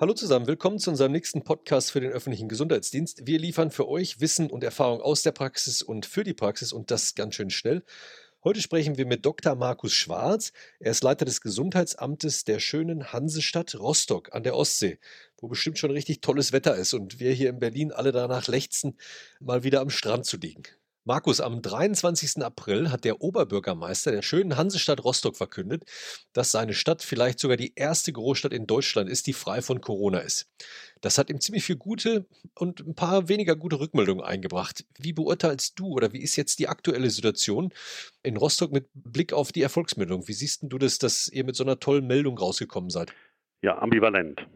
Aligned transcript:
Hallo 0.00 0.14
zusammen, 0.14 0.46
willkommen 0.46 0.78
zu 0.78 0.88
unserem 0.88 1.12
nächsten 1.12 1.44
Podcast 1.44 1.92
für 1.92 2.00
den 2.00 2.10
öffentlichen 2.10 2.48
Gesundheitsdienst. 2.48 3.26
Wir 3.26 3.38
liefern 3.38 3.70
für 3.70 3.86
euch 3.86 4.18
Wissen 4.18 4.50
und 4.50 4.64
Erfahrung 4.64 5.02
aus 5.02 5.22
der 5.22 5.32
Praxis 5.32 5.82
und 5.82 6.06
für 6.06 6.24
die 6.24 6.32
Praxis 6.32 6.72
und 6.72 6.90
das 6.90 7.14
ganz 7.14 7.34
schön 7.34 7.50
schnell. 7.50 7.84
Heute 8.42 8.62
sprechen 8.62 8.96
wir 8.96 9.04
mit 9.04 9.26
Dr. 9.26 9.56
Markus 9.56 9.92
Schwarz. 9.92 10.52
Er 10.78 10.92
ist 10.92 11.04
Leiter 11.04 11.26
des 11.26 11.42
Gesundheitsamtes 11.42 12.44
der 12.44 12.60
schönen 12.60 13.12
Hansestadt 13.12 13.74
Rostock 13.74 14.32
an 14.32 14.42
der 14.42 14.56
Ostsee, 14.56 14.98
wo 15.36 15.48
bestimmt 15.48 15.78
schon 15.78 15.90
richtig 15.90 16.22
tolles 16.22 16.54
Wetter 16.54 16.76
ist 16.76 16.94
und 16.94 17.20
wir 17.20 17.32
hier 17.32 17.50
in 17.50 17.58
Berlin 17.58 17.92
alle 17.92 18.10
danach 18.10 18.48
lechzen, 18.48 18.96
mal 19.38 19.64
wieder 19.64 19.82
am 19.82 19.90
Strand 19.90 20.24
zu 20.24 20.38
liegen. 20.38 20.62
Markus, 21.04 21.40
am 21.40 21.62
23. 21.62 22.44
April 22.44 22.90
hat 22.90 23.04
der 23.04 23.22
Oberbürgermeister 23.22 24.12
der 24.12 24.20
schönen 24.20 24.58
Hansestadt 24.58 25.02
Rostock 25.02 25.34
verkündet, 25.34 25.84
dass 26.34 26.52
seine 26.52 26.74
Stadt 26.74 27.02
vielleicht 27.02 27.38
sogar 27.38 27.56
die 27.56 27.72
erste 27.74 28.12
Großstadt 28.12 28.52
in 28.52 28.66
Deutschland 28.66 29.08
ist, 29.08 29.26
die 29.26 29.32
frei 29.32 29.62
von 29.62 29.80
Corona 29.80 30.18
ist. 30.18 30.50
Das 31.00 31.16
hat 31.16 31.30
ihm 31.30 31.40
ziemlich 31.40 31.64
viel 31.64 31.76
gute 31.76 32.26
und 32.54 32.80
ein 32.80 32.94
paar 32.94 33.30
weniger 33.30 33.56
gute 33.56 33.80
Rückmeldungen 33.80 34.22
eingebracht. 34.22 34.84
Wie 34.98 35.14
beurteilst 35.14 35.78
du 35.78 35.86
oder 35.86 36.12
wie 36.12 36.20
ist 36.20 36.36
jetzt 36.36 36.58
die 36.58 36.68
aktuelle 36.68 37.08
Situation 37.08 37.72
in 38.22 38.36
Rostock 38.36 38.70
mit 38.70 38.86
Blick 38.92 39.32
auf 39.32 39.52
die 39.52 39.62
Erfolgsmeldung? 39.62 40.28
Wie 40.28 40.34
siehst 40.34 40.64
du 40.64 40.76
das, 40.76 40.98
dass 40.98 41.28
ihr 41.28 41.44
mit 41.44 41.56
so 41.56 41.64
einer 41.64 41.80
tollen 41.80 42.06
Meldung 42.06 42.36
rausgekommen 42.36 42.90
seid? 42.90 43.14
Ja, 43.62 43.78
ambivalent 43.78 44.46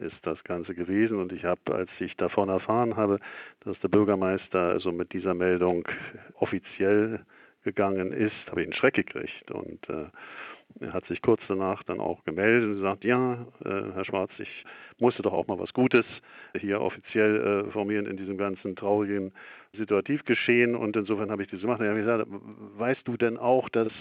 ist 0.00 0.16
das 0.22 0.42
Ganze 0.44 0.74
gewesen. 0.74 1.18
Und 1.18 1.32
ich 1.32 1.44
habe, 1.44 1.60
als 1.72 1.90
ich 2.00 2.16
davon 2.16 2.48
erfahren 2.48 2.96
habe, 2.96 3.20
dass 3.64 3.78
der 3.80 3.88
Bürgermeister 3.88 4.70
also 4.70 4.92
mit 4.92 5.12
dieser 5.12 5.34
Meldung 5.34 5.86
offiziell 6.34 7.20
gegangen 7.62 8.12
ist, 8.12 8.34
habe 8.48 8.62
ich 8.62 8.66
einen 8.66 8.74
Schreck 8.74 8.94
gekriegt. 8.94 9.50
Und 9.50 9.88
äh, 9.88 10.06
er 10.78 10.92
hat 10.92 11.04
sich 11.06 11.20
kurz 11.22 11.40
danach 11.48 11.82
dann 11.82 12.00
auch 12.00 12.24
gemeldet 12.24 12.68
und 12.68 12.74
gesagt, 12.76 13.04
ja, 13.04 13.46
äh, 13.64 13.92
Herr 13.94 14.04
Schwarz, 14.04 14.30
ich 14.38 14.64
musste 14.98 15.22
doch 15.22 15.32
auch 15.32 15.46
mal 15.46 15.58
was 15.58 15.72
Gutes 15.72 16.04
hier 16.58 16.80
offiziell 16.80 17.66
äh, 17.68 17.70
formieren 17.72 18.06
in 18.06 18.16
diesem 18.16 18.38
ganzen 18.38 18.76
traurigen 18.76 19.32
Situativgeschehen. 19.76 20.74
Und 20.74 20.96
insofern 20.96 21.30
habe 21.30 21.42
ich 21.42 21.50
das 21.50 21.60
gemacht. 21.60 21.80
Und 21.80 21.86
er 21.86 21.92
hat 21.92 21.98
gesagt, 21.98 22.26
weißt 22.78 23.06
du 23.06 23.16
denn 23.16 23.36
auch, 23.36 23.68
dass 23.68 23.92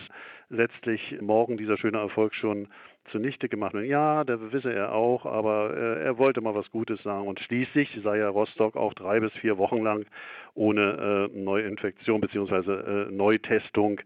letztlich 0.50 1.20
morgen 1.22 1.58
dieser 1.58 1.78
schöne 1.78 1.98
Erfolg 1.98 2.34
schon 2.34 2.68
zunichte 3.12 3.50
gemacht 3.50 3.74
wird? 3.74 3.86
Ja, 3.86 4.24
das 4.24 4.40
wisse 4.52 4.74
er 4.74 4.94
auch, 4.94 5.26
aber 5.26 5.76
äh, 5.76 6.04
er 6.04 6.18
wollte 6.18 6.42
mal 6.42 6.56
was 6.56 6.70
Gutes 6.72 7.02
sagen. 7.04 7.28
Und 7.28 7.40
schließlich 7.40 8.00
sei 8.04 8.18
ja 8.20 8.30
Rostock 8.30 8.76
auch 8.76 8.94
drei 8.94 9.20
bis 9.20 9.34
vier 9.34 9.58
Wochen 9.58 9.82
lang 9.84 10.06
ohne 10.54 11.30
äh, 11.34 11.38
Neuinfektion 11.38 12.22
bzw. 12.22 12.72
Äh, 12.72 13.12
Neutestung 13.12 14.02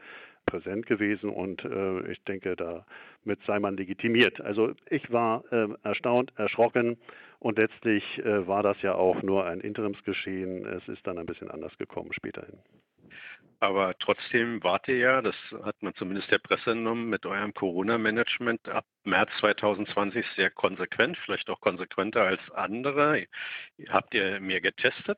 präsent 0.45 0.85
gewesen 0.85 1.29
und 1.29 1.63
äh, 1.65 2.11
ich 2.11 2.23
denke, 2.23 2.55
damit 2.55 3.41
sei 3.45 3.59
man 3.59 3.77
legitimiert. 3.77 4.41
Also 4.41 4.73
ich 4.89 5.11
war 5.11 5.43
äh, 5.51 5.67
erstaunt, 5.83 6.31
erschrocken 6.37 6.97
und 7.39 7.57
letztlich 7.57 8.19
äh, 8.19 8.47
war 8.47 8.63
das 8.63 8.81
ja 8.81 8.95
auch 8.95 9.21
nur 9.21 9.45
ein 9.45 9.59
Interimsgeschehen. 9.61 10.65
Es 10.65 10.87
ist 10.87 11.05
dann 11.05 11.17
ein 11.17 11.25
bisschen 11.25 11.51
anders 11.51 11.77
gekommen 11.77 12.13
späterhin. 12.13 12.59
Aber 13.63 13.93
trotzdem 13.97 14.61
wart 14.61 14.89
ihr 14.89 14.97
ja, 14.97 15.21
das 15.21 15.35
hat 15.63 15.81
man 15.81 15.95
zumindest 15.95 16.29
der 16.29 16.39
Presse 16.39 16.71
entnommen, 16.71 17.09
mit 17.09 17.25
eurem 17.25 17.53
Corona-Management 17.53 18.67
ab 18.67 18.85
März 19.05 19.29
2020 19.39 20.25
sehr 20.35 20.49
konsequent, 20.49 21.17
vielleicht 21.19 21.49
auch 21.49 21.61
konsequenter 21.61 22.23
als 22.23 22.41
andere. 22.51 23.25
Habt 23.87 24.13
ihr 24.15 24.41
mehr 24.41 24.59
getestet? 24.59 25.17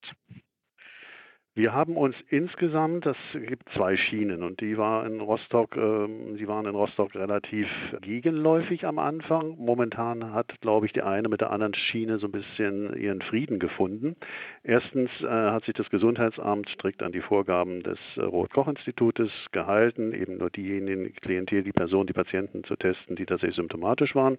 Wir 1.58 1.72
haben 1.72 1.96
uns 1.96 2.18
insgesamt, 2.28 3.06
das 3.06 3.16
gibt 3.34 3.70
zwei 3.70 3.96
Schienen 3.96 4.44
und 4.44 4.60
die 4.60 4.78
war 4.78 5.06
in 5.06 5.22
Rostock, 5.22 5.78
äh, 5.78 6.36
die 6.38 6.50
waren 6.50 6.66
in 6.66 6.76
Rostock 6.76 7.16
relativ 7.16 7.70
gegenläufig 8.02 8.86
am 8.86 9.00
Anfang. 9.00 9.56
Momentan 9.58 10.34
hat, 10.34 10.60
glaube 10.60 10.86
ich, 10.86 10.92
die 10.92 11.02
eine 11.02 11.30
mit 11.30 11.40
der 11.40 11.52
anderen 11.52 11.74
Schiene 11.74 12.18
so 12.18 12.28
ein 12.28 12.34
bisschen 12.34 12.94
ihren 12.98 13.22
Frieden 13.22 13.60
gefunden. 13.60 14.18
Erstens 14.66 15.10
äh, 15.22 15.28
hat 15.28 15.64
sich 15.64 15.76
das 15.76 15.90
Gesundheitsamt 15.90 16.68
strikt 16.72 17.02
an 17.02 17.14
die 17.14 17.22
Vorgaben 17.22 17.84
des 17.84 18.00
äh, 18.18 18.22
Robert-Koch-Institutes 18.24 19.32
gehalten, 19.54 20.12
eben 20.12 20.40
nur 20.40 20.50
diejenigen 20.50 21.14
Klientel, 21.14 21.64
die 21.64 21.72
Personen, 21.72 22.08
die 22.08 22.14
Patienten 22.14 22.66
zu 22.66 22.76
testen, 22.76 23.16
die 23.16 23.26
tatsächlich 23.26 23.56
symptomatisch 23.56 24.14
waren. 24.14 24.38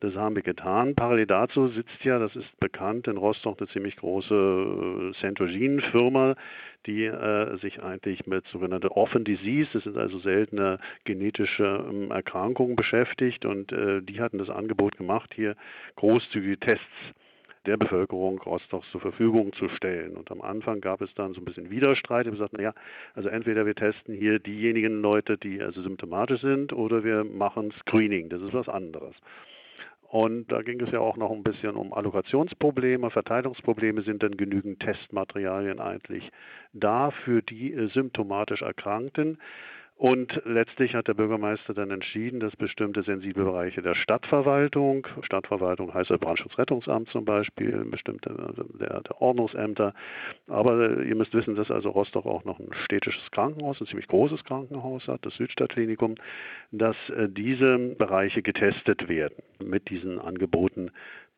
Das 0.00 0.14
haben 0.16 0.34
wir 0.34 0.42
getan. 0.42 0.96
Parallel 0.96 1.26
dazu 1.26 1.68
sitzt 1.68 2.04
ja, 2.04 2.18
das 2.18 2.36
ist 2.36 2.60
bekannt, 2.60 3.08
in 3.08 3.16
Rostock 3.16 3.58
eine 3.58 3.68
ziemlich 3.68 3.96
große 3.96 4.34
äh, 4.34 5.18
Centrogene-Firma, 5.20 6.34
die 6.86 7.04
äh, 7.04 7.56
sich 7.58 7.82
eigentlich 7.82 8.26
mit 8.26 8.46
sogenannter 8.48 8.96
Orphan 8.96 9.24
Disease, 9.24 9.68
das 9.72 9.84
sind 9.84 9.96
also 9.96 10.18
seltene 10.18 10.78
genetische 11.04 11.84
ähm, 11.88 12.10
Erkrankungen 12.10 12.76
beschäftigt 12.76 13.44
und 13.44 13.72
äh, 13.72 14.02
die 14.02 14.20
hatten 14.20 14.38
das 14.38 14.50
Angebot 14.50 14.96
gemacht, 14.96 15.32
hier 15.34 15.54
großzügige 15.96 16.58
Tests 16.58 17.14
der 17.66 17.76
Bevölkerung 17.76 18.40
Rostocks 18.40 18.90
zur 18.90 19.00
Verfügung 19.00 19.52
zu 19.52 19.68
stellen. 19.68 20.16
Und 20.16 20.30
am 20.30 20.40
Anfang 20.40 20.80
gab 20.80 21.00
es 21.00 21.14
dann 21.14 21.32
so 21.32 21.40
ein 21.40 21.44
bisschen 21.44 21.70
Widerstreit. 21.70 22.26
Wir 22.26 22.36
sagten, 22.36 22.56
naja, 22.56 22.74
also 23.14 23.28
entweder 23.28 23.64
wir 23.66 23.74
testen 23.74 24.14
hier 24.14 24.40
diejenigen 24.40 25.00
Leute, 25.00 25.38
die 25.38 25.62
also 25.62 25.80
symptomatisch 25.82 26.40
sind, 26.40 26.72
oder 26.72 27.04
wir 27.04 27.24
machen 27.24 27.72
Screening. 27.80 28.28
Das 28.28 28.42
ist 28.42 28.52
was 28.52 28.68
anderes. 28.68 29.14
Und 30.12 30.52
da 30.52 30.60
ging 30.60 30.78
es 30.82 30.90
ja 30.90 31.00
auch 31.00 31.16
noch 31.16 31.30
ein 31.30 31.42
bisschen 31.42 31.74
um 31.74 31.94
Allokationsprobleme, 31.94 33.08
Verteilungsprobleme. 33.08 34.02
Sind 34.02 34.22
denn 34.22 34.36
genügend 34.36 34.80
Testmaterialien 34.80 35.80
eigentlich 35.80 36.30
da 36.74 37.10
für 37.10 37.40
die 37.40 37.72
äh, 37.72 37.88
symptomatisch 37.88 38.60
Erkrankten? 38.60 39.38
Und 40.02 40.42
letztlich 40.44 40.96
hat 40.96 41.06
der 41.06 41.14
Bürgermeister 41.14 41.74
dann 41.74 41.92
entschieden, 41.92 42.40
dass 42.40 42.56
bestimmte 42.56 43.04
sensible 43.04 43.44
Bereiche 43.44 43.82
der 43.82 43.94
Stadtverwaltung, 43.94 45.06
Stadtverwaltung 45.22 45.94
heißt 45.94 46.10
der 46.10 46.18
Brandschutzrettungsamt 46.18 47.08
zum 47.10 47.24
Beispiel, 47.24 47.84
bestimmte 47.84 48.30
also 48.30 48.64
der, 48.80 49.00
der, 49.00 49.22
Ordnungsämter, 49.22 49.94
aber 50.48 51.04
ihr 51.04 51.14
müsst 51.14 51.32
wissen, 51.34 51.54
dass 51.54 51.70
also 51.70 51.90
Rostock 51.90 52.26
auch 52.26 52.44
noch 52.44 52.58
ein 52.58 52.70
städtisches 52.84 53.30
Krankenhaus, 53.30 53.80
ein 53.80 53.86
ziemlich 53.86 54.08
großes 54.08 54.42
Krankenhaus 54.42 55.06
hat, 55.06 55.24
das 55.24 55.36
Südstadtklinikum, 55.36 56.16
dass 56.72 56.96
äh, 57.10 57.28
diese 57.28 57.78
Bereiche 57.96 58.42
getestet 58.42 59.08
werden 59.08 59.36
mit 59.64 59.88
diesen 59.88 60.18
Angeboten 60.18 60.90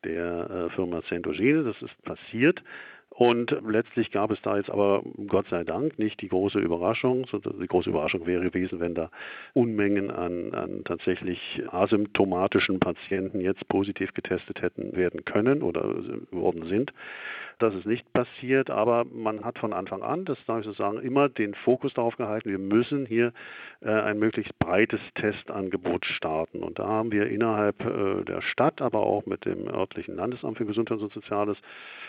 der 0.05 0.49
äh, 0.51 0.71
Firma 0.71 1.03
Centogene. 1.03 1.65
Das 1.65 1.83
ist 1.83 2.03
passiert. 2.03 2.63
Und 3.11 3.57
letztlich 3.65 4.11
gab 4.11 4.33
es 4.33 4.43
da 4.43 4.57
jetzt 4.57 4.71
aber 4.71 5.03
Gott 5.29 5.47
sei 5.49 5.63
Dank 5.63 5.99
nicht 6.01 6.21
die 6.21 6.29
große 6.29 6.59
Überraschung. 6.59 7.27
Die 7.61 7.67
große 7.67 7.91
Überraschung 7.91 8.27
wäre 8.27 8.43
gewesen, 8.43 8.81
wenn 8.81 8.95
da 8.95 9.09
Unmengen 9.53 10.11
an, 10.11 10.53
an 10.53 10.83
tatsächlich 10.85 11.63
asymptomatischen 11.71 12.81
Patienten 12.81 13.41
jetzt 13.41 13.69
positiv 13.69 14.13
getestet 14.15 14.63
hätten 14.63 14.97
werden 14.97 15.25
können 15.25 15.63
oder 15.63 15.95
worden 16.33 16.65
sind. 16.67 16.93
Das 17.59 17.75
ist 17.75 17.87
nicht 17.87 18.13
passiert, 18.13 18.71
aber 18.71 19.05
man 19.05 19.45
hat 19.45 19.59
von 19.59 19.73
Anfang 19.73 20.03
an, 20.03 20.25
das 20.25 20.39
darf 20.47 20.61
ich 20.61 20.67
so 20.67 20.73
sagen, 20.73 20.99
immer 20.99 21.29
den 21.29 21.55
Fokus 21.55 21.95
darauf 21.95 22.17
gehalten, 22.17 22.51
wir 22.51 22.59
müssen 22.59 23.07
hier 23.07 23.33
äh, 23.81 23.91
ein 23.91 24.19
möglichst 24.19 24.59
breites 24.59 25.01
Testangebot 25.15 26.05
starten. 26.05 26.63
Und 26.63 26.79
da 26.79 26.87
haben 26.87 27.13
wir 27.13 27.29
innerhalb 27.29 27.81
äh, 27.85 28.25
der 28.25 28.43
Stadt, 28.43 28.83
aber 28.83 29.01
auch 29.01 29.27
mit 29.27 29.45
dem 29.45 29.69
örtlichen 29.69 30.17
Landesamt 30.17 30.59
für 30.59 30.67
Gesundheit 30.67 30.99
und 30.99 31.13
Soziales 31.13 31.59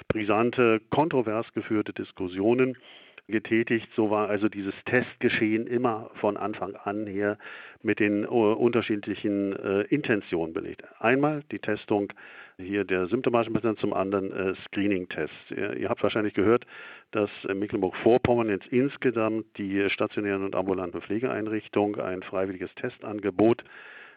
brisante 0.08 0.82
kontrovers 0.90 1.46
geführte 1.54 1.94
Diskussionen 1.94 2.78
getätigt. 3.28 3.88
So 3.96 4.10
war 4.10 4.30
also 4.30 4.50
dieses 4.50 4.74
Testgeschehen 4.86 5.68
immer 5.68 6.10
von 6.16 6.38
Anfang 6.38 6.76
an 6.76 7.08
her 7.08 7.38
mit 7.82 8.00
den 8.00 8.28
uh, 8.28 8.54
unterschiedlichen 8.54 9.54
uh, 9.54 9.82
Intentionen 9.90 10.54
belegt. 10.54 10.84
Einmal 11.00 11.44
die 11.52 11.60
Testung 11.60 12.12
hier 12.58 12.86
der 12.86 13.08
symptomatischen 13.08 13.54
Patienten, 13.54 13.80
zum 13.80 13.94
anderen 13.94 14.32
uh, 14.32 14.56
Screening-Tests. 14.68 15.36
Ihr, 15.52 15.76
ihr, 15.78 15.90
habt 15.90 16.02
wahrscheinlich 16.04 16.34
gehört, 16.34 16.66
dass 17.12 17.30
Mecklenburg-Vorpommern 17.44 18.50
jetzt 18.50 18.68
insgesamt 18.68 19.46
die 19.58 19.90
stationären 19.90 20.44
und 20.44 20.56
ambulanten 20.56 21.02
Pflegeeinrichtungen 21.02 22.00
ein 22.00 22.22
freiwilliges 22.24 22.74
Testangebot 22.76 23.64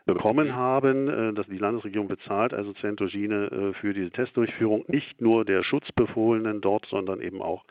bekommen 0.09 0.57
haben, 0.57 1.09
äh, 1.09 1.33
dass 1.35 1.47
die 1.47 1.59
Landesregierung 1.59 2.09
bezahlt, 2.09 2.55
also 2.55 2.73
Centrogene 2.73 3.47
äh, 3.47 3.73
für 3.75 3.93
diese 3.93 4.11
Testdurchführung, 4.11 4.85
nicht 4.89 5.21
nur 5.21 5.45
der 5.45 5.63
Schutzbefohlenen 5.63 6.63
dort, 6.63 6.87
sondern 6.87 7.21
eben 7.21 7.43
auch 7.43 7.65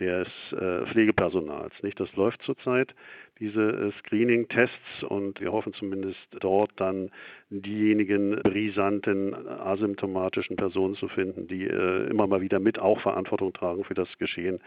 des 0.00 0.28
äh, 0.52 0.86
Pflegepersonals. 0.86 1.72
Nicht, 1.82 1.98
das 2.00 2.12
läuft 2.16 2.42
zurzeit, 2.42 2.94
diese 3.38 3.92
Screening-Tests. 4.00 5.04
Und 5.08 5.40
wir 5.40 5.52
hoffen 5.52 5.72
zumindest 5.72 6.18
dort 6.40 6.70
dann 6.76 7.10
diejenigen 7.50 8.36
brisanten 8.42 9.34
asymptomatischen 9.34 10.56
Personen 10.56 10.94
zu 10.96 11.08
finden, 11.08 11.48
die 11.48 11.64
immer 11.64 12.26
mal 12.26 12.40
wieder 12.40 12.60
mit 12.60 12.78
auch 12.78 13.00
Verantwortung 13.00 13.52
tragen 13.52 13.84
für 13.84 13.94
das 13.94 14.08
Geschehen 14.18 14.60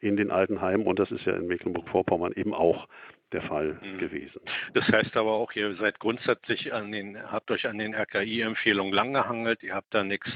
in 0.00 0.16
den 0.16 0.30
Altenheimen 0.30 0.86
und 0.86 0.98
das 0.98 1.10
ist 1.10 1.26
ja 1.26 1.34
in 1.34 1.48
Mecklenburg-Vorpommern 1.48 2.32
eben 2.32 2.54
auch 2.54 2.86
der 3.32 3.42
Fall 3.42 3.78
mhm. 3.82 3.98
gewesen. 3.98 4.40
Das 4.74 4.86
heißt 4.88 5.16
aber 5.16 5.32
auch, 5.32 5.52
ihr 5.52 5.74
seid 5.76 5.98
grundsätzlich 5.98 6.72
an 6.72 6.92
den, 6.92 7.20
habt 7.30 7.50
euch 7.50 7.66
an 7.66 7.78
den 7.78 7.94
RKI-Empfehlungen 7.94 8.92
langgehangelt, 8.92 9.62
ihr 9.62 9.74
habt 9.74 9.92
da 9.92 10.04
nichts 10.04 10.30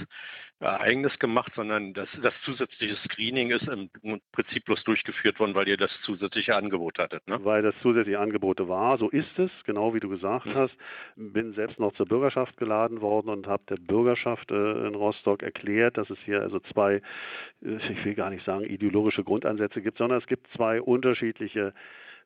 äh, 0.62 0.66
Eigenes 0.66 1.18
gemacht, 1.18 1.52
sondern 1.56 1.92
das, 1.92 2.08
das 2.22 2.34
zusätzliche 2.44 2.94
Screening 3.04 3.50
ist 3.50 3.66
im 3.66 3.90
Prinzip 4.30 4.64
bloß 4.66 4.84
durchgeführt 4.84 5.40
worden, 5.40 5.56
weil 5.56 5.66
ihr 5.66 5.76
das 5.76 5.90
zusätzliche 6.02 6.54
Angebot 6.54 7.00
hattet. 7.00 7.26
Ne? 7.26 7.44
Weil 7.44 7.62
das 7.62 7.74
zusätzliche 7.82 8.20
Angebot 8.20 8.60
war, 8.68 8.96
so 8.96 9.08
ist 9.10 9.38
es, 9.40 9.50
genau 9.64 9.92
wie 9.92 9.98
du 9.98 10.08
gesagt 10.08 10.46
mhm. 10.46 10.54
hast. 10.54 10.74
Bin 11.16 11.52
selbst 11.54 11.80
noch 11.80 11.92
zur 11.94 12.06
Bürgerschaft 12.06 12.56
geladen 12.58 13.00
worden 13.00 13.28
und 13.28 13.48
habe 13.48 13.64
der 13.70 13.76
Bürgerschaft 13.76 14.52
äh, 14.52 14.86
in 14.86 14.94
Rostock 14.94 15.42
erklärt, 15.42 15.98
dass 15.98 16.08
es 16.10 16.18
hier 16.24 16.42
also 16.42 16.60
zwei, 16.60 17.02
äh, 17.62 17.76
ich 17.90 18.04
will 18.04 18.14
gar 18.14 18.30
nicht 18.30 18.44
sagen 18.44 18.64
ideologische 18.64 19.24
Grundansätze 19.24 19.82
gibt, 19.82 19.98
sondern 19.98 20.20
es 20.20 20.26
gibt 20.26 20.46
zwei 20.54 20.80
unterschiedliche 20.80 21.74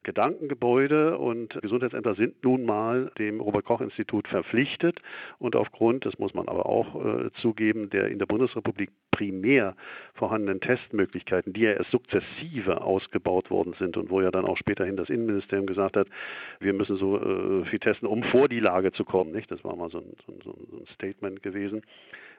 Gedankengebäude 0.07 1.19
und 1.19 1.61
Gesundheitsämter 1.61 2.15
sind 2.15 2.45
nun 2.45 2.65
mal 2.65 3.11
dem 3.19 3.41
Robert-Koch-Institut 3.41 4.29
verpflichtet 4.29 5.01
und 5.41 5.57
aufgrund, 5.57 6.07
das 6.07 6.17
muss 6.21 6.33
man 6.33 6.47
aber 6.47 6.67
auch 6.67 7.05
äh, 7.05 7.31
zugeben, 7.43 7.91
der 7.91 8.07
in 8.07 8.21
der 8.21 8.27
Bundesrepublik 8.27 8.91
primär 9.11 9.75
vorhandenen 10.15 10.61
Testmöglichkeiten, 10.61 11.53
die 11.53 11.63
ja 11.63 11.73
erst 11.73 11.91
sukzessive 11.91 12.83
ausgebaut 12.83 13.51
worden 13.51 13.75
sind 13.81 13.97
und 13.97 14.09
wo 14.09 14.21
ja 14.21 14.31
dann 14.31 14.45
auch 14.45 14.57
späterhin 14.57 14.97
das 14.97 15.11
Innenministerium 15.11 15.67
gesagt 15.67 15.97
hat, 15.97 16.07
wir 16.61 16.73
müssen 16.73 16.97
so 16.99 17.19
äh, 17.19 17.65
viel 17.65 17.81
testen, 17.81 18.07
um 18.07 18.23
vor 18.23 18.49
die 18.49 18.61
Lage 18.61 18.93
zu 18.93 19.05
kommen. 19.05 19.33
Nicht? 19.33 19.51
Das 19.51 19.65
war 19.65 19.75
mal 19.75 19.91
so 19.91 19.99
ein, 19.99 20.15
so 20.45 20.53
ein 20.53 20.87
Statement 20.95 21.43
gewesen. 21.43 21.83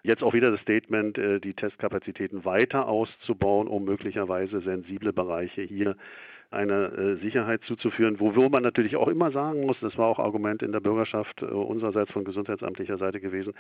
Jetzt 0.04 0.24
auch 0.24 0.34
wieder 0.34 0.52
das 0.52 0.62
Statement, 0.62 1.18
äh, 1.18 1.42
die 1.42 1.54
Testkapazitäten 1.54 2.46
weiter 2.46 2.88
auszubauen, 2.88 3.68
um 3.68 3.84
möglicherweise 3.84 4.62
sensible 4.62 5.12
Bereiche 5.12 5.64
hier 5.64 5.98
eine 6.50 6.86
äh, 6.88 7.16
Sicherheit 7.22 7.62
zuzuführen, 7.66 8.20
wo, 8.20 8.32
man 8.50 8.64
natürlich 8.64 8.96
auch 8.96 9.08
immer 9.08 9.32
sagen 9.32 9.66
muss, 9.66 9.78
das 9.82 9.98
war 9.98 10.08
auch 10.08 10.20
Argument 10.20 10.64
in 10.64 10.72
der 10.72 10.80
Bürgerschaft 10.80 11.42
äh, 11.42 11.46
unsererseits 11.46 12.12
von 12.12 12.24
gesundheitsamtlicher 12.24 12.98
Seite 12.98 13.20
gewesen, 13.20 13.54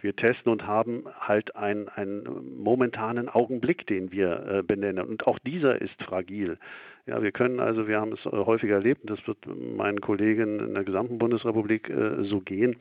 wir 0.00 0.16
testen 0.16 0.50
und 0.50 0.66
haben 0.66 1.04
halt 1.20 1.54
einen, 1.56 1.88
einen 1.88 2.24
momentanen 2.58 3.28
Augenblick, 3.28 3.86
den 3.86 4.10
wir 4.10 4.46
äh, 4.46 4.62
benennen. 4.62 5.06
Und 5.06 5.26
auch 5.26 5.38
dieser 5.40 5.80
ist 5.80 6.02
fragil. 6.02 6.58
Ja, 7.06 7.22
wir 7.22 7.32
können 7.32 7.60
also, 7.60 7.88
wir 7.88 8.00
haben 8.00 8.12
es 8.12 8.24
häufiger 8.24 8.76
erlebt, 8.76 9.02
das 9.04 9.26
wird 9.26 9.38
meinen 9.46 10.00
Kollegen 10.00 10.60
in 10.60 10.74
der 10.74 10.84
gesamten 10.84 11.18
Bundesrepublik 11.18 11.90
so 12.20 12.40
gehen, 12.40 12.76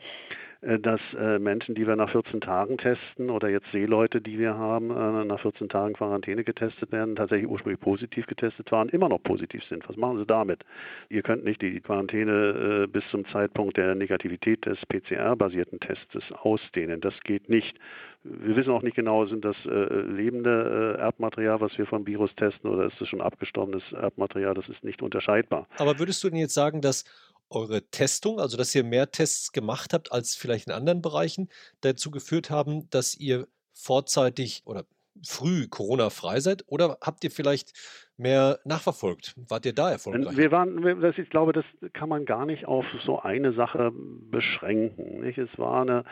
dass 0.61 1.00
äh, 1.17 1.39
Menschen, 1.39 1.73
die 1.73 1.88
wir 1.88 1.95
nach 1.95 2.09
14 2.11 2.41
Tagen 2.41 2.77
testen 2.77 3.29
oder 3.29 3.47
jetzt 3.47 3.71
Seeleute, 3.71 4.19
die 4.19 4.38
wir 4.38 4.57
haben, 4.57 4.91
äh, 4.91 5.23
nach 5.23 5.39
14 5.39 5.69
Tagen 5.69 5.94
Quarantäne 5.94 6.44
getestet 6.44 6.91
werden, 6.91 7.15
tatsächlich 7.15 7.50
ursprünglich 7.50 7.79
positiv 7.79 8.27
getestet 8.27 8.69
waren, 8.71 8.89
immer 8.89 9.07
noch 9.07 9.23
positiv 9.23 9.63
sind. 9.65 9.88
Was 9.88 9.95
machen 9.95 10.17
Sie 10.17 10.25
damit? 10.25 10.65
Ihr 11.07 11.21
könnt 11.21 11.45
nicht 11.45 11.61
die 11.61 11.79
Quarantäne 11.79 12.88
bis 12.91 13.03
zum 13.09 13.25
Zeitpunkt 13.27 13.77
der 13.77 13.95
Negativität 13.95 14.65
des 14.65 14.77
PCR-basierten 14.88 15.79
Tests 15.79 16.31
ausdehnen. 16.33 17.00
Das 17.00 17.13
geht 17.23 17.50
nicht. 17.50 17.77
Wir 18.23 18.56
wissen 18.56 18.71
auch 18.71 18.81
nicht 18.81 18.95
genau, 18.95 19.25
sind 19.25 19.45
das 19.45 19.56
lebende 19.63 20.97
Erbmaterial, 21.00 21.61
was 21.61 21.77
wir 21.77 21.85
vom 21.85 22.06
Virus 22.06 22.33
testen, 22.35 22.69
oder 22.69 22.85
ist 22.85 23.00
es 23.01 23.07
schon 23.07 23.21
abgestorbenes 23.21 23.83
Erbmaterial? 23.94 24.53
Das 24.53 24.67
ist 24.67 24.83
nicht 24.83 25.01
unterscheidbar. 25.01 25.67
Aber 25.77 26.00
würdest 26.00 26.23
du 26.23 26.29
denn 26.29 26.39
jetzt 26.39 26.53
sagen, 26.53 26.81
dass 26.81 27.06
eure 27.50 27.81
Testung, 27.90 28.40
also 28.40 28.57
dass 28.57 28.74
ihr 28.75 28.84
mehr 28.84 29.12
Tests 29.12 29.51
gemacht 29.51 29.94
habt 29.94 30.12
als 30.12 30.36
vielleicht 30.36 30.68
in 30.68 30.74
anderen 30.74 31.01
Bereichen, 31.01 31.50
dazu 31.81 32.12
geführt 32.12 32.50
haben, 32.50 32.90
dass 32.90 33.16
ihr 33.16 33.48
vorzeitig 33.74 34.63
oder 34.66 34.86
früh 35.24 35.68
Corona-frei 35.68 36.40
seid? 36.40 36.63
Oder 36.68 36.98
habt 37.01 37.24
ihr 37.24 37.31
vielleicht 37.31 37.74
mehr 38.18 38.60
nachverfolgt? 38.66 39.36
Wart 39.50 39.66
ihr 39.66 39.74
da 39.74 39.92
erfolgreich? 39.92 40.38
Wir 40.38 40.51
waren, 40.51 41.13
ich 41.18 41.30
glaube, 41.30 41.54
das 41.54 41.66
kann 41.94 42.10
man 42.10 42.25
gar 42.25 42.46
nicht 42.46 42.66
auf 42.66 42.86
so 43.06 43.19
eine 43.19 43.54
Sache 43.54 43.92
beschränken. 43.94 45.22
Nicht? 45.22 45.38
Es 45.38 45.50
war 45.57 45.81
eine, 45.81 46.04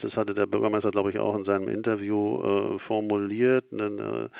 das 0.00 0.16
hatte 0.16 0.34
der 0.34 0.46
Bürgermeister, 0.46 0.90
glaube 0.90 1.10
ich, 1.10 1.18
auch 1.18 1.34
in 1.36 1.44
seinem 1.44 1.68
Interview 1.68 2.42
äh, 2.42 2.78
formuliert, 2.80 3.66
eine, 3.72 4.30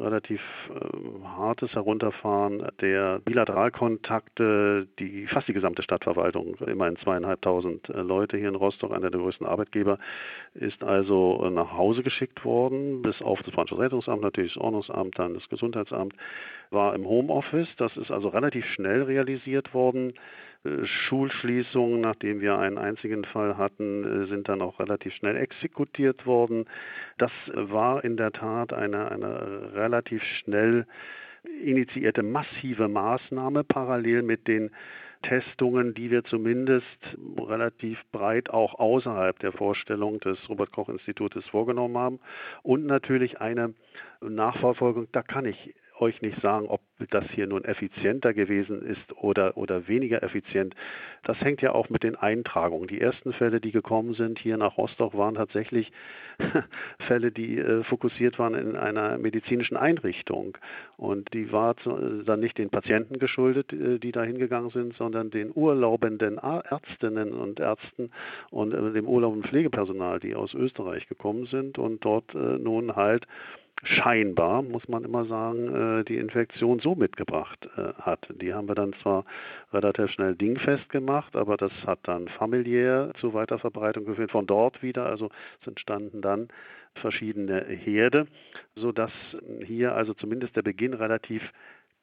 relativ 0.00 0.40
äh, 0.70 1.24
hartes 1.24 1.72
Herunterfahren 1.74 2.66
der 2.80 3.20
Bilateralkontakte, 3.20 4.88
die 4.98 5.26
fast 5.28 5.46
die 5.46 5.52
gesamte 5.52 5.82
Stadtverwaltung, 5.82 6.56
immerhin 6.66 6.96
zweieinhalbtausend 6.96 7.88
äh, 7.88 8.00
Leute 8.00 8.36
hier 8.36 8.48
in 8.48 8.56
Rostock, 8.56 8.92
einer 8.92 9.10
der 9.10 9.20
größten 9.20 9.46
Arbeitgeber, 9.46 9.98
ist 10.54 10.82
also 10.82 11.44
äh, 11.44 11.50
nach 11.50 11.72
Hause 11.72 12.02
geschickt 12.02 12.44
worden, 12.44 13.02
bis 13.02 13.22
auf 13.22 13.40
das 13.42 13.54
Brandschutzrettungsamt, 13.54 14.22
natürlich 14.22 14.54
das 14.54 14.62
Ordnungsamt, 14.62 15.18
dann 15.18 15.34
das 15.34 15.48
Gesundheitsamt, 15.48 16.14
war 16.70 16.94
im 16.94 17.06
Homeoffice. 17.06 17.68
Das 17.76 17.96
ist 17.96 18.10
also 18.10 18.28
relativ 18.28 18.66
schnell 18.66 19.02
realisiert 19.02 19.74
worden. 19.74 20.14
Schulschließungen, 20.64 22.00
nachdem 22.00 22.40
wir 22.40 22.58
einen 22.58 22.78
einzigen 22.78 23.24
Fall 23.24 23.58
hatten, 23.58 24.24
äh, 24.24 24.26
sind 24.26 24.48
dann 24.48 24.62
auch 24.62 24.80
relativ 24.80 25.12
schnell 25.14 25.36
exekutiert 25.36 26.26
worden. 26.26 26.64
Das 27.18 27.32
war 27.52 28.02
in 28.04 28.16
der 28.16 28.32
Tat 28.32 28.72
eine, 28.72 29.10
eine 29.10 29.74
relativ 29.74 30.22
schnell 30.22 30.86
initiierte 31.62 32.22
massive 32.22 32.88
Maßnahme 32.88 33.64
parallel 33.64 34.22
mit 34.22 34.48
den 34.48 34.70
Testungen, 35.22 35.94
die 35.94 36.10
wir 36.10 36.24
zumindest 36.24 37.16
relativ 37.38 37.98
breit 38.12 38.50
auch 38.50 38.78
außerhalb 38.78 39.38
der 39.38 39.52
Vorstellung 39.52 40.20
des 40.20 40.38
Robert 40.48 40.72
Koch 40.72 40.88
Institutes 40.88 41.44
vorgenommen 41.46 41.96
haben 41.96 42.20
und 42.62 42.86
natürlich 42.86 43.40
eine 43.40 43.74
Nachverfolgung, 44.20 45.08
da 45.12 45.22
kann 45.22 45.46
ich 45.46 45.74
euch 46.04 46.20
nicht 46.22 46.40
sagen, 46.40 46.66
ob 46.66 46.80
das 47.10 47.24
hier 47.30 47.46
nun 47.46 47.64
effizienter 47.64 48.34
gewesen 48.34 48.82
ist 48.82 49.16
oder, 49.16 49.56
oder 49.56 49.88
weniger 49.88 50.22
effizient. 50.22 50.74
Das 51.24 51.40
hängt 51.40 51.62
ja 51.62 51.72
auch 51.72 51.88
mit 51.88 52.02
den 52.02 52.16
Eintragungen. 52.16 52.86
Die 52.88 53.00
ersten 53.00 53.32
Fälle, 53.32 53.60
die 53.60 53.72
gekommen 53.72 54.14
sind 54.14 54.38
hier 54.38 54.56
nach 54.58 54.76
Rostock, 54.76 55.16
waren 55.16 55.34
tatsächlich 55.34 55.90
Fälle, 57.06 57.32
die 57.32 57.58
äh, 57.58 57.82
fokussiert 57.84 58.38
waren 58.38 58.54
in 58.54 58.76
einer 58.76 59.18
medizinischen 59.18 59.76
Einrichtung. 59.76 60.58
Und 60.96 61.32
die 61.32 61.50
war 61.50 61.76
zu, 61.78 62.22
dann 62.24 62.40
nicht 62.40 62.58
den 62.58 62.70
Patienten 62.70 63.18
geschuldet, 63.18 63.72
äh, 63.72 63.98
die 63.98 64.12
da 64.12 64.22
hingegangen 64.22 64.70
sind, 64.70 64.94
sondern 64.96 65.30
den 65.30 65.50
urlaubenden 65.54 66.38
Ärztinnen 66.38 67.32
und 67.32 67.60
Ärzten 67.60 68.10
und 68.50 68.74
äh, 68.74 68.92
dem 68.92 69.08
urlaubenden 69.08 69.48
Pflegepersonal, 69.48 70.20
die 70.20 70.34
aus 70.34 70.52
Österreich 70.54 71.08
gekommen 71.08 71.46
sind 71.46 71.78
und 71.78 72.04
dort 72.04 72.34
äh, 72.34 72.58
nun 72.58 72.94
halt 72.94 73.26
scheinbar, 73.84 74.62
muss 74.62 74.88
man 74.88 75.04
immer 75.04 75.24
sagen, 75.26 76.00
äh, 76.00 76.04
die 76.04 76.16
Infektion 76.16 76.80
so 76.80 76.94
mitgebracht 76.94 77.68
äh, 77.76 77.92
hat. 78.02 78.26
Die 78.40 78.52
haben 78.52 78.68
wir 78.68 78.74
dann 78.74 78.94
zwar 79.02 79.24
relativ 79.72 80.10
schnell 80.10 80.34
dingfest 80.34 80.88
gemacht, 80.88 81.36
aber 81.36 81.56
das 81.56 81.72
hat 81.86 82.00
dann 82.04 82.28
familiär 82.28 83.12
zu 83.20 83.34
Weiterverbreitung 83.34 84.04
geführt. 84.04 84.30
Von 84.30 84.46
dort 84.46 84.82
wieder, 84.82 85.06
also 85.06 85.30
es 85.60 85.66
entstanden 85.68 86.22
dann 86.22 86.48
verschiedene 86.94 87.64
Herde, 87.64 88.26
sodass 88.76 89.12
hier 89.64 89.94
also 89.94 90.14
zumindest 90.14 90.56
der 90.56 90.62
Beginn 90.62 90.94
relativ 90.94 91.42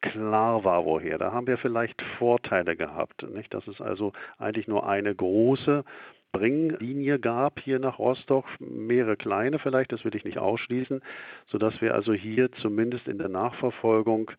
klar 0.02 0.64
war, 0.64 0.86
woher. 0.86 1.18
Da 1.18 1.32
haben 1.32 1.48
wir 1.48 1.58
vielleicht 1.58 2.02
Vorteile 2.18 2.76
gehabt. 2.76 3.24
Nicht? 3.30 3.54
Dass 3.54 3.68
es 3.68 3.82
also 3.82 4.14
eigentlich 4.38 4.68
nur 4.68 4.88
eine 4.88 5.14
große 5.14 5.84
Bringlinie 6.32 7.20
gab 7.20 7.60
hier 7.60 7.80
nach 7.80 8.00
Rostock, 8.00 8.46
mehrere 8.60 9.18
kleine 9.18 9.60
vielleicht, 9.60 9.92
das 9.92 10.06
will 10.06 10.16
ich 10.16 10.24
nicht 10.24 10.38
ausschließen, 10.38 11.02
sodass 11.48 11.82
wir 11.82 11.94
also 11.94 12.14
hier 12.14 12.52
zumindest 12.54 13.08
in 13.08 13.18
der 13.18 13.28
Nachverfolgung 13.28 14.32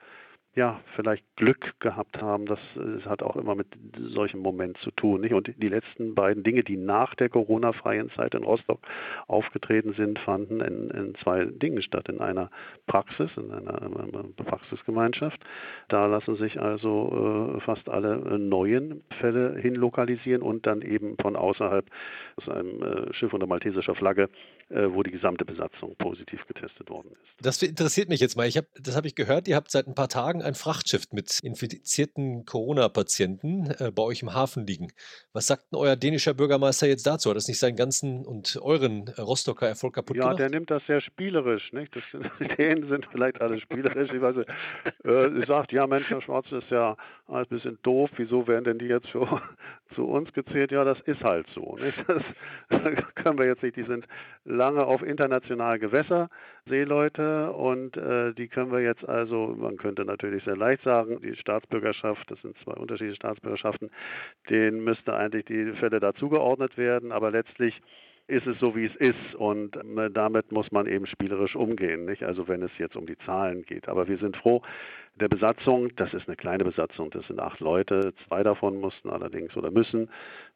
ja, 0.54 0.80
vielleicht 0.96 1.24
Glück 1.36 1.80
gehabt 1.80 2.20
haben. 2.20 2.44
Das, 2.44 2.58
das 2.74 3.06
hat 3.06 3.22
auch 3.22 3.36
immer 3.36 3.54
mit 3.54 3.68
solchem 3.96 4.40
Moment 4.40 4.76
zu 4.78 4.90
tun. 4.90 5.22
Nicht? 5.22 5.32
Und 5.32 5.50
die 5.56 5.68
letzten 5.68 6.14
beiden 6.14 6.42
Dinge, 6.42 6.62
die 6.62 6.76
nach 6.76 7.14
der 7.14 7.30
Corona-freien 7.30 8.10
Zeit 8.10 8.34
in 8.34 8.44
Rostock 8.44 8.80
aufgetreten 9.28 9.94
sind, 9.94 10.18
fanden 10.18 10.60
in, 10.60 10.90
in 10.90 11.14
zwei 11.16 11.46
Dingen 11.46 11.80
statt. 11.82 12.08
In 12.10 12.20
einer 12.20 12.50
Praxis, 12.86 13.30
in 13.36 13.50
einer, 13.50 13.80
einer 13.82 14.24
Praxisgemeinschaft. 14.36 15.40
Da 15.88 16.04
lassen 16.04 16.36
sich 16.36 16.60
also 16.60 17.56
äh, 17.56 17.60
fast 17.60 17.88
alle 17.88 18.38
neuen 18.38 19.02
Fälle 19.20 19.58
hinlokalisieren 19.58 20.42
und 20.42 20.66
dann 20.66 20.82
eben 20.82 21.16
von 21.20 21.34
außerhalb 21.34 21.86
aus 22.36 22.48
einem 22.50 22.82
äh, 22.82 23.14
Schiff 23.14 23.32
unter 23.32 23.46
maltesischer 23.46 23.94
Flagge, 23.94 24.28
wo 24.72 25.02
die 25.02 25.10
gesamte 25.10 25.44
Besatzung 25.44 25.94
positiv 25.96 26.46
getestet 26.46 26.88
worden 26.88 27.12
ist. 27.12 27.44
Das 27.44 27.62
interessiert 27.62 28.08
mich 28.08 28.20
jetzt 28.20 28.36
mal. 28.36 28.46
Ich 28.46 28.56
hab, 28.56 28.64
das 28.80 28.96
habe 28.96 29.06
ich 29.06 29.14
gehört, 29.14 29.48
ihr 29.48 29.56
habt 29.56 29.70
seit 29.70 29.86
ein 29.86 29.94
paar 29.94 30.08
Tagen 30.08 30.42
ein 30.42 30.54
Frachtschiff 30.54 31.12
mit 31.12 31.40
infizierten 31.40 32.46
Corona-Patienten 32.46 33.70
äh, 33.78 33.90
bei 33.94 34.02
euch 34.02 34.22
im 34.22 34.34
Hafen 34.34 34.66
liegen. 34.66 34.88
Was 35.32 35.46
sagt 35.46 35.72
denn 35.72 35.78
euer 35.78 35.96
dänischer 35.96 36.34
Bürgermeister 36.34 36.86
jetzt 36.86 37.06
dazu? 37.06 37.30
Hat 37.30 37.36
das 37.36 37.48
nicht 37.48 37.58
seinen 37.58 37.76
ganzen 37.76 38.24
und 38.24 38.58
euren 38.62 39.08
äh, 39.08 39.20
Rostocker 39.20 39.68
Erfolg 39.68 39.94
kaputt 39.94 40.16
ja, 40.16 40.22
gemacht? 40.22 40.38
Ja, 40.38 40.48
der 40.48 40.58
nimmt 40.58 40.70
das 40.70 40.82
sehr 40.86 41.00
spielerisch. 41.00 41.72
Nicht? 41.72 41.94
Das, 41.94 42.04
die 42.40 42.48
Dänen 42.48 42.88
sind 42.88 43.06
vielleicht 43.10 43.40
alle 43.40 43.60
spielerisch. 43.60 44.10
Ich 44.12 44.20
weiß, 44.20 44.36
äh, 45.04 45.46
sagt, 45.46 45.72
ja 45.72 45.86
Mensch, 45.86 46.08
Herr 46.08 46.22
Schwarz 46.22 46.46
ist 46.50 46.70
ja 46.70 46.96
ein 47.28 47.46
bisschen 47.46 47.78
doof. 47.82 48.10
Wieso 48.16 48.46
werden 48.46 48.64
denn 48.64 48.78
die 48.78 48.86
jetzt 48.86 49.08
für, 49.08 49.42
zu 49.94 50.06
uns 50.06 50.32
gezählt? 50.32 50.70
Ja, 50.70 50.84
das 50.84 51.00
ist 51.00 51.22
halt 51.22 51.46
so. 51.54 51.76
Nicht? 51.76 51.98
Das, 52.06 52.22
das 52.68 53.14
können 53.14 53.38
wir 53.38 53.46
jetzt 53.46 53.62
nicht. 53.62 53.76
Die 53.76 53.84
sind 53.84 54.06
lange 54.62 54.84
auf 54.86 55.02
internationalen 55.02 55.80
Gewässer, 55.80 56.28
Seeleute, 56.66 57.50
und 57.50 57.96
äh, 57.96 58.32
die 58.32 58.46
können 58.46 58.70
wir 58.70 58.80
jetzt 58.80 59.04
also, 59.08 59.56
man 59.58 59.76
könnte 59.76 60.04
natürlich 60.04 60.44
sehr 60.44 60.56
leicht 60.56 60.84
sagen, 60.84 61.20
die 61.20 61.34
Staatsbürgerschaft, 61.34 62.30
das 62.30 62.40
sind 62.42 62.56
zwei 62.62 62.74
unterschiedliche 62.74 63.16
Staatsbürgerschaften, 63.16 63.90
denen 64.48 64.84
müsste 64.84 65.14
eigentlich 65.14 65.46
die 65.46 65.72
Fälle 65.80 65.98
dazugeordnet 65.98 66.78
werden, 66.78 67.10
aber 67.10 67.32
letztlich 67.32 67.82
ist 68.32 68.46
es 68.46 68.58
so, 68.58 68.74
wie 68.74 68.86
es 68.86 68.96
ist 68.96 69.34
und 69.34 69.76
äh, 69.76 70.10
damit 70.10 70.50
muss 70.52 70.72
man 70.72 70.86
eben 70.86 71.06
spielerisch 71.06 71.54
umgehen, 71.54 72.06
nicht? 72.06 72.22
Also 72.22 72.48
wenn 72.48 72.62
es 72.62 72.70
jetzt 72.78 72.96
um 72.96 73.04
die 73.06 73.18
Zahlen 73.18 73.62
geht. 73.64 73.88
Aber 73.88 74.08
wir 74.08 74.16
sind 74.16 74.36
froh, 74.38 74.62
der 75.20 75.28
Besatzung, 75.28 75.94
das 75.96 76.14
ist 76.14 76.26
eine 76.26 76.36
kleine 76.36 76.64
Besatzung, 76.64 77.10
das 77.10 77.26
sind 77.26 77.38
acht 77.38 77.60
Leute, 77.60 78.14
zwei 78.26 78.42
davon 78.42 78.80
mussten 78.80 79.10
allerdings 79.10 79.54
oder 79.54 79.70
müssen 79.70 80.08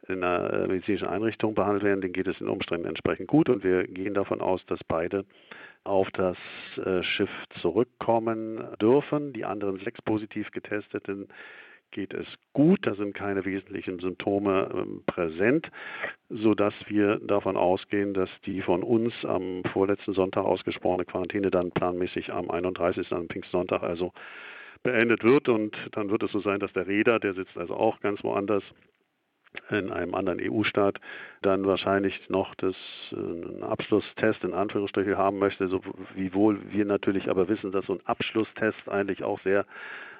in 0.08 0.24
einer 0.24 0.52
äh, 0.52 0.66
medizinischen 0.66 1.08
Einrichtung 1.08 1.54
behandelt 1.54 1.84
werden, 1.84 2.00
denen 2.00 2.14
geht 2.14 2.26
es 2.26 2.40
in 2.40 2.48
Umständen 2.48 2.86
entsprechend 2.86 3.28
gut 3.28 3.50
und 3.50 3.62
wir 3.62 3.86
gehen 3.86 4.14
davon 4.14 4.40
aus, 4.40 4.64
dass 4.66 4.82
beide 4.84 5.26
auf 5.84 6.10
das 6.12 6.38
äh, 6.78 7.02
Schiff 7.02 7.30
zurückkommen 7.60 8.64
dürfen. 8.80 9.34
Die 9.34 9.44
anderen 9.44 9.78
sechs 9.80 10.00
positiv 10.00 10.50
getesteten 10.50 11.28
geht 11.90 12.12
es 12.12 12.26
gut, 12.52 12.86
da 12.86 12.94
sind 12.94 13.14
keine 13.14 13.44
wesentlichen 13.44 13.98
Symptome 13.98 14.68
ähm, 14.74 15.02
präsent, 15.06 15.70
sodass 16.28 16.74
wir 16.88 17.18
davon 17.20 17.56
ausgehen, 17.56 18.14
dass 18.14 18.30
die 18.44 18.62
von 18.62 18.82
uns 18.82 19.12
am 19.24 19.62
vorletzten 19.72 20.12
Sonntag 20.12 20.44
ausgesprochene 20.44 21.04
Quarantäne 21.04 21.50
dann 21.50 21.70
planmäßig 21.70 22.32
am 22.32 22.50
31. 22.50 23.12
am 23.12 23.28
Pfingstsonntag 23.28 23.82
also 23.82 24.12
beendet 24.82 25.24
wird 25.24 25.48
und 25.48 25.76
dann 25.92 26.10
wird 26.10 26.22
es 26.22 26.32
so 26.32 26.40
sein, 26.40 26.60
dass 26.60 26.72
der 26.72 26.86
Räder, 26.86 27.18
der 27.18 27.34
sitzt 27.34 27.56
also 27.56 27.74
auch 27.74 28.00
ganz 28.00 28.22
woanders, 28.22 28.62
in 29.70 29.90
einem 29.90 30.14
anderen 30.14 30.40
EU-Staat 30.40 31.00
dann 31.42 31.66
wahrscheinlich 31.66 32.28
noch 32.28 32.54
das 32.56 32.76
äh, 33.12 33.62
Abschlusstest 33.62 34.44
in 34.44 34.52
Anführungsstrichen 34.52 35.16
haben 35.16 35.38
möchte, 35.38 35.68
so 35.68 35.80
wie 36.14 36.32
wohl 36.34 36.60
wir 36.72 36.84
natürlich 36.84 37.28
aber 37.30 37.48
wissen, 37.48 37.72
dass 37.72 37.86
so 37.86 37.94
ein 37.94 38.06
Abschlusstest 38.06 38.88
eigentlich 38.88 39.22
auch 39.24 39.40
sehr 39.40 39.64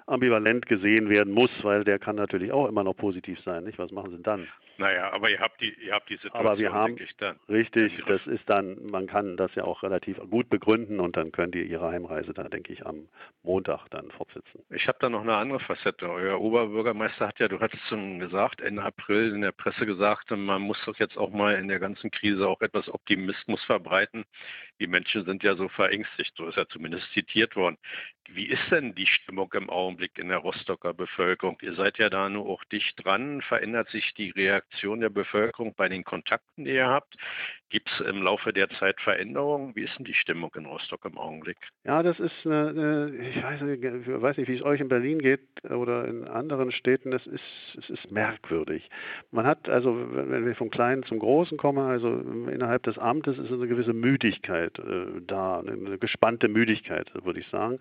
ambivalent 0.07 0.67
gesehen 0.67 1.09
werden 1.09 1.33
muss, 1.33 1.51
weil 1.63 1.85
der 1.85 1.99
kann 1.99 2.17
natürlich 2.17 2.53
auch 2.53 2.69
immer 2.69 2.85
noch 2.85 2.95
positiv 2.95 3.41
sein. 3.41 3.65
Nicht? 3.65 3.79
Was 3.79 3.91
machen 3.91 4.11
Sie 4.11 4.17
denn 4.17 4.23
dann? 4.23 4.49
Naja, 4.79 5.11
aber 5.13 5.31
ihr 5.31 5.41
habt 5.41 5.61
die, 5.61 5.75
ihr 5.85 5.95
habt 5.95 6.09
die 6.11 6.17
Situation, 6.17 6.47
aber 6.47 6.59
wir 6.59 6.73
haben, 6.73 6.97
dann. 7.19 7.37
Richtig, 7.49 7.93
das 8.07 8.27
ist 8.27 8.49
dann, 8.49 8.77
man 8.87 9.07
kann 9.07 9.37
das 9.37 9.55
ja 9.55 9.65
auch 9.65 9.83
relativ 9.83 10.19
gut 10.31 10.51
begründen 10.51 11.01
und 11.01 11.17
dann 11.17 11.33
könnt 11.33 11.55
ihr 11.55 11.65
Ihre 11.65 11.91
Heimreise 11.91 12.35
dann, 12.35 12.51
denke 12.51 12.73
ich, 12.73 12.85
am 12.85 13.09
Montag 13.43 13.89
dann 13.91 14.11
fortsetzen. 14.11 14.63
Ich 14.71 14.87
habe 14.87 14.99
da 15.01 15.09
noch 15.09 15.23
eine 15.23 15.37
andere 15.37 15.61
Facette. 15.61 16.11
Euer 16.11 16.41
Oberbürgermeister 16.41 17.29
hat 17.29 17.39
ja, 17.39 17.49
du 17.49 17.59
hattest 17.61 17.87
schon 17.89 18.19
gesagt, 18.19 18.61
Ende 18.61 18.83
April 18.83 19.33
in 19.33 19.41
der 19.41 19.53
Presse 19.53 19.87
gesagt, 19.87 20.31
man 20.31 20.61
muss 20.61 20.83
doch 20.85 20.99
jetzt 20.99 21.17
auch 21.17 21.31
mal 21.31 21.55
in 21.55 21.69
der 21.69 21.79
ganzen 21.79 22.11
Krise 22.11 22.47
auch 22.47 22.61
etwas 22.61 22.93
Optimismus 22.93 23.65
verbreiten. 23.65 24.25
Die 24.79 24.87
Menschen 24.87 25.25
sind 25.25 25.43
ja 25.43 25.57
so 25.57 25.69
verängstigt, 25.69 26.35
so 26.37 26.47
ist 26.49 26.57
ja 26.57 26.67
zumindest 26.69 27.11
zitiert 27.13 27.57
worden. 27.57 27.79
Wie 28.29 28.47
ist 28.47 28.71
denn 28.71 28.95
die 28.95 29.07
Stimmung 29.07 29.51
im 29.55 29.71
Augenblick 29.71 29.96
in 30.19 30.29
der 30.29 30.38
Rostocker 30.38 30.95
Bevölkerung? 30.95 31.59
Ihr 31.62 31.75
seid 31.75 31.99
ja 31.99 32.09
da 32.09 32.29
nur 32.29 32.47
auch 32.47 32.65
dicht 32.65 33.05
dran. 33.05 33.43
Verändert 33.43 33.88
sich 33.91 34.15
die 34.15 34.31
Reaktion 34.31 35.00
der 35.00 35.11
Bevölkerung 35.11 35.75
bei 35.75 35.88
den 35.88 36.05
Kontakten, 36.05 36.65
die 36.65 36.73
ihr 36.73 36.88
habt? 36.88 37.17
Gibt 37.69 37.91
es 37.91 38.00
im 38.07 38.23
Laufe 38.23 38.53
der 38.53 38.69
Zeit 38.71 39.00
Veränderungen? 39.00 39.75
Wie 39.75 39.83
ist 39.83 39.99
denn 39.99 40.05
die 40.05 40.15
Stimmung 40.15 40.55
in 40.55 40.67
Rostock 40.67 41.05
im 41.05 41.19
Augenblick? 41.19 41.57
Ja, 41.85 42.05
das 42.05 42.21
ist 42.21 42.47
eine, 42.47 42.69
eine 42.69 43.29
ich 43.29 43.43
weiß 43.43 43.61
nicht, 43.62 43.83
weiß 43.83 44.37
nicht, 44.37 44.49
wie 44.49 44.55
es 44.55 44.62
euch 44.62 44.81
in 44.81 44.88
Berlin 44.88 45.19
geht 45.19 45.41
oder 45.69 46.07
in 46.07 46.29
anderen 46.29 46.71
Städten. 46.71 47.11
Das 47.11 47.26
ist, 47.26 47.43
es 47.76 47.91
ist 47.91 48.12
merkwürdig. 48.12 48.88
Man 49.33 49.47
hat 49.47 49.69
also, 49.69 49.97
wenn 50.12 50.47
wir 50.47 50.55
vom 50.55 50.71
Kleinen 50.71 51.03
zum 51.03 51.19
Großen 51.19 51.59
kommen, 51.59 51.79
also 51.79 52.09
innerhalb 52.49 52.85
des 52.85 52.99
Amtes 52.99 53.37
ist 53.37 53.50
eine 53.50 53.67
gewisse 53.67 53.93
Müdigkeit 53.93 54.79
äh, 54.79 55.21
da, 55.26 55.59
eine 55.59 55.99
gespannte 55.99 56.47
Müdigkeit, 56.47 57.11
würde 57.25 57.41
ich 57.41 57.49
sagen. 57.49 57.81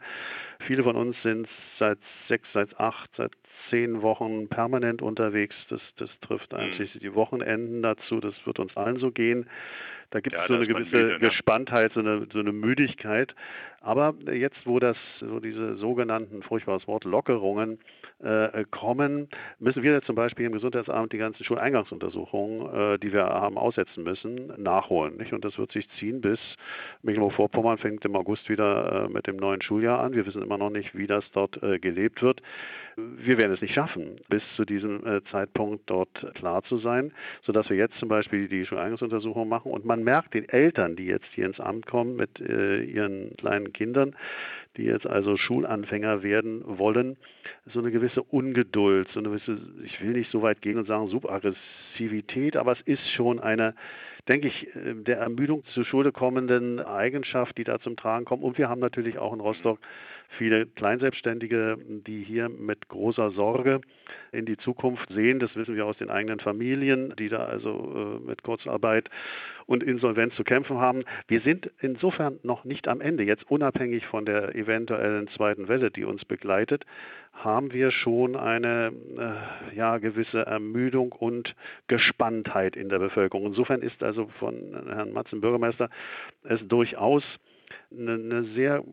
Viele 0.65 0.81
von 0.81 0.95
uns 0.95 1.15
sind 1.22 1.48
seit 1.77 2.00
sechs, 2.27 2.47
seit 2.53 2.79
acht, 2.79 3.09
seit 3.15 3.31
zehn 3.69 4.01
Wochen 4.01 4.47
permanent 4.47 5.01
unterwegs. 5.01 5.55
Das, 5.69 5.81
das 5.97 6.09
trifft 6.21 6.51
mhm. 6.51 6.59
eigentlich 6.59 6.97
die 7.00 7.13
Wochenenden 7.13 7.81
dazu. 7.81 8.19
Das 8.19 8.33
wird 8.45 8.59
uns 8.59 8.75
allen 8.77 8.97
so 8.97 9.12
gehen. 9.12 9.47
Da 10.12 10.19
gibt 10.19 10.35
es 10.35 10.41
ja, 10.41 10.47
so 10.47 10.53
eine 10.55 10.67
gewisse 10.67 10.95
müde, 10.95 11.13
ne? 11.13 11.19
Gespanntheit, 11.19 11.93
so 11.93 12.00
eine, 12.00 12.27
so 12.31 12.39
eine 12.39 12.51
Müdigkeit. 12.51 13.33
Aber 13.81 14.15
jetzt, 14.33 14.57
wo 14.65 14.79
das, 14.79 14.97
so 15.19 15.39
diese 15.39 15.75
sogenannten, 15.75 16.41
furchtbares 16.41 16.88
Wort, 16.88 17.03
Lockerungen 17.03 17.77
äh, 18.24 18.65
kommen, 18.71 19.29
müssen 19.59 19.83
wir 19.83 19.93
jetzt 19.93 20.07
zum 20.07 20.15
Beispiel 20.15 20.47
im 20.47 20.53
Gesundheitsamt 20.53 21.13
die 21.13 21.19
ganzen 21.19 21.43
Schuleingangsuntersuchungen, 21.43 22.95
äh, 22.95 22.97
die 22.97 23.13
wir 23.13 23.25
haben 23.25 23.59
aussetzen 23.59 24.03
müssen, 24.03 24.51
nachholen. 24.57 25.17
Nicht? 25.17 25.33
Und 25.33 25.45
das 25.45 25.57
wird 25.59 25.71
sich 25.71 25.88
ziehen 26.00 26.19
bis 26.19 26.39
Mecklenburg-Vorpommern 27.03 27.77
fängt 27.77 28.03
im 28.05 28.15
August 28.15 28.50
wieder 28.50 29.05
äh, 29.05 29.09
mit 29.09 29.27
dem 29.27 29.35
neuen 29.35 29.62
Schuljahr 29.62 30.00
an. 30.00 30.13
Wir 30.13 30.25
wissen 30.25 30.41
immer 30.41 30.57
noch 30.57 30.71
nicht, 30.71 30.95
wie 30.95 31.05
das 31.05 31.24
dort 31.33 31.62
äh, 31.62 31.77
gelebt 31.77 32.24
wird. 32.24 32.41
Wir 32.97 33.37
werden 33.37 33.51
es 33.51 33.61
nicht 33.61 33.73
schaffen, 33.73 34.21
bis 34.29 34.41
zu 34.55 34.63
diesem 34.63 35.05
äh, 35.05 35.21
Zeitpunkt 35.31 35.89
dort 35.89 36.09
klar 36.35 36.63
zu 36.63 36.77
sein, 36.77 37.11
sodass 37.43 37.69
wir 37.69 37.75
jetzt 37.77 37.97
zum 37.99 38.07
Beispiel 38.07 38.47
die 38.47 38.65
Schuleingangsuntersuchung 38.65 39.49
machen. 39.49 39.71
Und 39.71 39.85
man 39.85 40.03
merkt 40.03 40.33
den 40.33 40.47
Eltern, 40.47 40.95
die 40.95 41.05
jetzt 41.05 41.27
hier 41.33 41.45
ins 41.45 41.59
Amt 41.59 41.85
kommen 41.87 42.15
mit 42.15 42.39
äh, 42.39 42.83
ihren 42.83 43.35
kleinen 43.37 43.73
Kindern, 43.73 44.15
die 44.77 44.83
jetzt 44.83 45.07
also 45.07 45.37
Schulanfänger 45.37 46.23
werden 46.23 46.61
wollen, 46.65 47.17
so 47.73 47.79
eine 47.79 47.91
gewisse 47.91 48.23
Ungeduld, 48.23 49.09
so 49.09 49.19
eine 49.19 49.29
gewisse, 49.29 49.57
ich 49.83 50.01
will 50.01 50.11
nicht 50.11 50.31
so 50.31 50.41
weit 50.41 50.61
gehen 50.61 50.77
und 50.77 50.87
sagen 50.87 51.07
Subaggressivität, 51.07 52.55
aber 52.57 52.73
es 52.73 52.81
ist 52.81 53.07
schon 53.11 53.39
eine, 53.39 53.73
denke 54.27 54.48
ich, 54.48 54.67
äh, 54.75 54.96
der 54.96 55.17
Ermüdung 55.17 55.63
zur 55.74 55.86
Schule 55.86 56.12
kommenden 56.12 56.79
Eigenschaft, 56.79 57.58
die 57.58 57.63
da 57.63 57.79
zum 57.79 57.96
Tragen 57.96 58.25
kommt. 58.25 58.44
Und 58.44 58.58
wir 58.58 58.70
haben 58.70 58.82
natürlich 58.82 59.17
auch 59.17 59.34
in 59.34 59.39
Rostock 59.39 59.79
viele 60.38 60.65
Kleinselbstständige, 60.65 61.77
die 61.88 62.24
hier 62.24 62.50
mit 62.50 62.88
großer 62.88 63.32
Sorge 63.32 63.82
in 64.32 64.46
die 64.46 64.58
Zukunft 64.58 65.08
sehen. 65.10 65.39
Das 65.39 65.55
wissen 65.55 65.75
wir 65.75 65.86
aus 65.86 65.98
den 65.98 66.10
eigenen 66.10 66.39
Familien, 66.39 67.13
die 67.17 67.29
da 67.29 67.46
also 67.46 68.20
äh, 68.24 68.27
mit 68.27 68.44
Kurzarbeit 68.44 69.10
und 69.65 69.84
Insolvenz 69.84 70.36
zu 70.36 70.44
kämpfen 70.44 70.77
haben. 70.77 71.03
Wir 71.27 71.41
sind 71.41 71.72
insofern 71.79 72.39
noch 72.44 72.65
nicht 72.65 72.88
am 72.88 73.01
Ende. 73.01 73.24
Jetzt 73.24 73.50
unabhängig 73.50 74.05
von 74.05 74.25
der 74.25 74.55
eventuellen 74.55 75.27
zweiten 75.29 75.67
Welle, 75.67 75.91
die 75.91 76.03
uns 76.03 76.25
begleitet, 76.25 76.86
haben 77.36 77.72
wir 77.74 77.92
schon 77.92 78.36
eine 78.36 78.92
äh, 79.18 79.75
ja, 79.75 79.98
gewisse 79.98 80.46
Ermüdung 80.46 81.12
und 81.12 81.56
Gespanntheit 81.88 82.75
in 82.75 82.89
der 82.89 83.00
Bevölkerung. 83.00 83.46
Insofern 83.48 83.82
ist 83.82 84.01
also 84.01 84.27
von 84.39 84.56
Herrn 84.88 85.13
Matzen 85.13 85.42
Bürgermeister 85.42 85.89
es 86.44 86.65
durchaus 86.68 87.24
eine, 87.92 88.44
sehr 88.56 88.84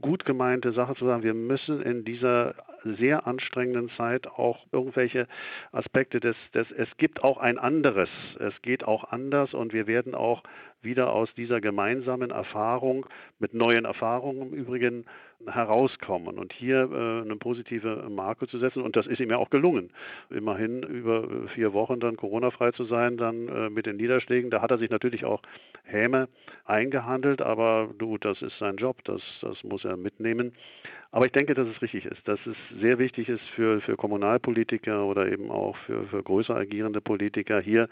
gut 0.00 0.24
gemeinte 0.24 0.72
Sache 0.72 0.94
zu 0.94 1.06
sagen, 1.06 1.22
wir 1.22 1.34
müssen 1.34 1.82
in 1.82 2.04
dieser 2.04 2.54
sehr 2.84 3.26
anstrengenden 3.26 3.90
Zeit 3.96 4.26
auch 4.26 4.64
irgendwelche 4.72 5.26
Aspekte 5.72 6.20
des, 6.20 6.36
des, 6.54 6.70
es 6.72 6.88
gibt 6.98 7.24
auch 7.24 7.38
ein 7.38 7.58
anderes, 7.58 8.08
es 8.38 8.54
geht 8.62 8.84
auch 8.84 9.04
anders 9.10 9.54
und 9.54 9.72
wir 9.72 9.86
werden 9.86 10.14
auch 10.14 10.42
wieder 10.82 11.12
aus 11.12 11.32
dieser 11.34 11.60
gemeinsamen 11.60 12.30
Erfahrung, 12.30 13.06
mit 13.38 13.54
neuen 13.54 13.84
Erfahrungen 13.84 14.42
im 14.42 14.52
Übrigen, 14.52 15.04
herauskommen 15.46 16.38
und 16.38 16.52
hier 16.52 16.90
äh, 16.90 17.22
eine 17.22 17.36
positive 17.36 18.08
Marke 18.10 18.48
zu 18.48 18.58
setzen. 18.58 18.82
Und 18.82 18.96
das 18.96 19.06
ist 19.06 19.20
ihm 19.20 19.30
ja 19.30 19.36
auch 19.36 19.50
gelungen. 19.50 19.90
Immerhin 20.30 20.82
über 20.82 21.48
vier 21.54 21.72
Wochen 21.72 22.00
dann 22.00 22.16
Corona-frei 22.16 22.72
zu 22.72 22.84
sein, 22.84 23.16
dann 23.16 23.48
äh, 23.48 23.70
mit 23.70 23.86
den 23.86 23.96
Niederschlägen. 23.96 24.50
Da 24.50 24.62
hat 24.62 24.70
er 24.70 24.78
sich 24.78 24.90
natürlich 24.90 25.24
auch 25.24 25.42
Häme 25.84 26.28
eingehandelt, 26.64 27.42
aber 27.42 27.90
du, 27.98 28.18
das 28.18 28.42
ist 28.42 28.58
sein 28.58 28.76
Job, 28.76 29.04
das, 29.04 29.22
das 29.40 29.62
muss 29.62 29.84
er 29.84 29.96
mitnehmen. 29.96 30.52
Aber 31.12 31.26
ich 31.26 31.32
denke, 31.32 31.54
dass 31.54 31.68
es 31.68 31.80
richtig 31.80 32.04
ist, 32.04 32.26
dass 32.26 32.40
es 32.46 32.56
sehr 32.80 32.98
wichtig 32.98 33.28
ist 33.28 33.44
für, 33.54 33.80
für 33.80 33.96
Kommunalpolitiker 33.96 35.04
oder 35.04 35.30
eben 35.30 35.50
auch 35.50 35.76
für, 35.78 36.04
für 36.08 36.22
größer 36.22 36.56
agierende 36.56 37.00
Politiker 37.00 37.60
hier 37.60 37.88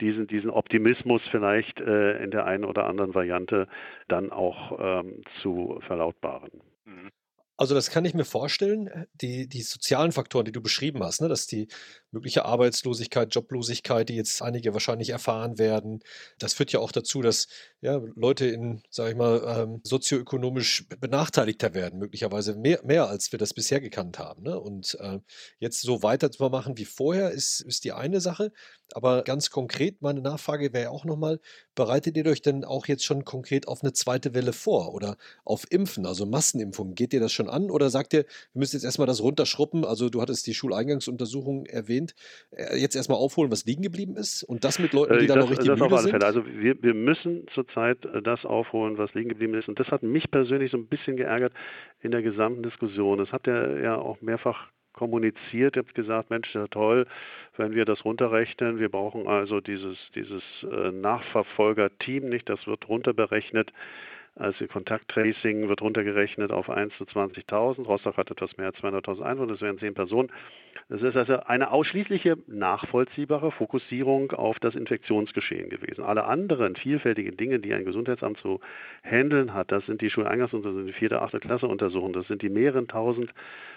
diesen, 0.00 0.26
diesen 0.26 0.50
Optimismus 0.50 1.22
vielleicht 1.30 1.80
äh, 1.80 2.22
in 2.22 2.30
der 2.30 2.44
einen 2.44 2.64
oder 2.64 2.86
anderen 2.86 3.14
Variante 3.14 3.68
dann 4.08 4.32
auch 4.32 4.78
ähm, 4.80 5.22
zu 5.40 5.78
verlautbaren. 5.86 6.50
Mhm. 6.86 7.10
Also 7.58 7.74
das 7.74 7.88
kann 7.88 8.04
ich 8.04 8.12
mir 8.12 8.26
vorstellen, 8.26 9.06
die, 9.14 9.48
die 9.48 9.62
sozialen 9.62 10.12
Faktoren, 10.12 10.44
die 10.44 10.52
du 10.52 10.60
beschrieben 10.60 11.02
hast, 11.02 11.22
ne, 11.22 11.28
dass 11.28 11.46
die 11.46 11.68
mögliche 12.10 12.44
Arbeitslosigkeit, 12.44 13.34
Joblosigkeit, 13.34 14.10
die 14.10 14.16
jetzt 14.16 14.42
einige 14.42 14.74
wahrscheinlich 14.74 15.08
erfahren 15.08 15.58
werden, 15.58 16.00
das 16.38 16.52
führt 16.52 16.72
ja 16.72 16.80
auch 16.80 16.92
dazu, 16.92 17.22
dass 17.22 17.46
ja, 17.80 17.98
Leute 18.14 18.46
in, 18.46 18.82
sage 18.90 19.12
ich 19.12 19.16
mal, 19.16 19.42
ähm, 19.46 19.80
sozioökonomisch 19.84 20.86
benachteiligter 21.00 21.72
werden, 21.72 21.98
möglicherweise 21.98 22.56
mehr, 22.56 22.80
mehr 22.84 23.08
als 23.08 23.32
wir 23.32 23.38
das 23.38 23.54
bisher 23.54 23.80
gekannt 23.80 24.18
haben. 24.18 24.42
Ne? 24.42 24.60
Und 24.60 24.94
äh, 25.00 25.20
jetzt 25.58 25.80
so 25.80 26.02
weiter 26.02 26.30
zu 26.30 26.46
machen 26.50 26.76
wie 26.76 26.84
vorher, 26.84 27.30
ist, 27.30 27.60
ist 27.60 27.84
die 27.84 27.92
eine 27.92 28.20
Sache. 28.20 28.52
Aber 28.94 29.22
ganz 29.22 29.50
konkret, 29.50 30.00
meine 30.00 30.20
Nachfrage 30.20 30.72
wäre 30.72 30.90
auch 30.90 31.04
nochmal, 31.04 31.40
bereitet 31.74 32.16
ihr 32.16 32.26
euch 32.26 32.42
denn 32.42 32.64
auch 32.64 32.86
jetzt 32.86 33.04
schon 33.04 33.24
konkret 33.24 33.68
auf 33.68 33.82
eine 33.82 33.92
zweite 33.92 34.34
Welle 34.34 34.52
vor 34.52 34.94
oder 34.94 35.16
auf 35.44 35.64
Impfen, 35.70 36.06
also 36.06 36.26
Massenimpfungen? 36.26 36.94
Geht 36.94 37.12
ihr 37.12 37.20
das 37.20 37.32
schon 37.32 37.48
an 37.48 37.70
oder 37.70 37.90
sagt 37.90 38.14
ihr, 38.14 38.24
wir 38.52 38.58
müssen 38.60 38.76
jetzt 38.76 38.84
erstmal 38.84 39.06
das 39.06 39.22
runterschruppen? 39.22 39.84
Also 39.84 40.08
du 40.08 40.20
hattest 40.20 40.46
die 40.46 40.54
Schuleingangsuntersuchung 40.54 41.66
erwähnt. 41.66 42.14
Äh, 42.50 42.78
jetzt 42.78 42.96
erstmal 42.96 43.18
aufholen, 43.18 43.50
was 43.50 43.64
liegen 43.64 43.82
geblieben 43.82 44.16
ist 44.16 44.42
und 44.42 44.64
das 44.64 44.78
mit 44.78 44.92
Leuten, 44.92 45.18
die 45.18 45.24
äh, 45.24 45.28
da 45.28 45.36
noch 45.36 45.50
richtig 45.50 45.66
das 45.66 45.78
müde 45.78 45.94
auf 45.94 46.00
alle 46.00 46.10
Fälle. 46.10 46.26
Also 46.26 46.46
wir, 46.46 46.82
wir 46.82 46.94
müssen 46.94 47.46
zurzeit 47.54 48.04
äh, 48.04 48.22
das 48.22 48.44
aufholen, 48.44 48.98
was 48.98 49.12
liegen 49.14 49.28
geblieben 49.28 49.54
ist. 49.54 49.68
Und 49.68 49.80
das 49.80 49.88
hat 49.88 50.02
mich 50.02 50.30
persönlich 50.30 50.70
so 50.70 50.78
ein 50.78 50.86
bisschen 50.86 51.16
geärgert 51.16 51.52
in 52.00 52.10
der 52.10 52.22
gesamten 52.22 52.62
Diskussion. 52.62 53.18
Das 53.18 53.30
hat 53.32 53.46
er 53.46 53.80
ja 53.80 53.96
auch 53.96 54.20
mehrfach 54.20 54.68
kommuniziert, 54.96 55.76
ihr 55.76 55.82
habt 55.82 55.94
gesagt, 55.94 56.30
Mensch, 56.30 56.52
ja 56.54 56.66
toll, 56.66 57.06
wenn 57.56 57.74
wir 57.74 57.84
das 57.84 58.04
runterrechnen. 58.04 58.80
Wir 58.80 58.88
brauchen 58.88 59.28
also 59.28 59.60
dieses, 59.60 59.96
dieses 60.14 60.42
Nachverfolger-Team 60.92 62.28
nicht, 62.28 62.48
das 62.48 62.66
wird 62.66 62.88
runterberechnet 62.88 63.72
also 64.38 64.66
Kontakttracing 64.66 65.66
wird 65.68 65.80
runtergerechnet 65.80 66.52
auf 66.52 66.68
1 66.68 66.94
zu 66.98 67.04
20.000. 67.04 67.84
Rostock 67.86 68.18
hat 68.18 68.30
etwas 68.30 68.54
mehr 68.58 68.66
als 68.66 68.76
200.000 68.76 69.22
Einwohner, 69.22 69.52
das 69.52 69.62
wären 69.62 69.78
10 69.78 69.94
Personen. 69.94 70.30
Das 70.90 71.00
ist 71.00 71.16
also 71.16 71.40
eine 71.40 71.70
ausschließliche 71.70 72.36
nachvollziehbare 72.46 73.50
Fokussierung 73.50 74.32
auf 74.32 74.58
das 74.58 74.74
Infektionsgeschehen 74.74 75.70
gewesen. 75.70 76.04
Alle 76.04 76.26
anderen 76.26 76.76
vielfältigen 76.76 77.38
Dinge, 77.38 77.60
die 77.60 77.72
ein 77.72 77.86
Gesundheitsamt 77.86 78.38
zu 78.38 78.60
handeln 79.02 79.54
hat, 79.54 79.72
das 79.72 79.86
sind 79.86 80.02
die 80.02 80.10
Schuleingangsuntersuchungen, 80.10 80.86
die 80.86 80.92
vierte, 80.92 81.22
achte 81.22 81.40
Klasse 81.40 81.66
Untersuchungen, 81.66 82.12
das 82.12 82.28
sind 82.28 82.42
die 82.42 82.50
mehreren 82.50 82.88
tausend 82.88 83.32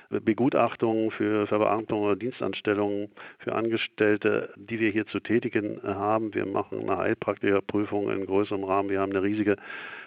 Begutachtungen 0.10 1.12
für 1.12 1.46
Verbeamtungen 1.46 2.04
oder 2.04 2.16
Dienstanstellungen 2.16 3.10
für 3.38 3.54
Angestellte, 3.54 4.52
die 4.56 4.80
wir 4.80 4.90
hier 4.90 5.06
zu 5.06 5.20
tätigen 5.20 5.80
haben. 5.84 6.34
Wir 6.34 6.48
machen 6.48 6.80
eine 6.80 6.98
Heilpraktikerprüfung 6.98 8.10
in 8.10 8.26
größerem 8.26 8.64
Rahmen. 8.64 8.90
Wir 8.90 9.02
haben 9.02 9.12
eine 9.12 9.22
riesige 9.22 9.58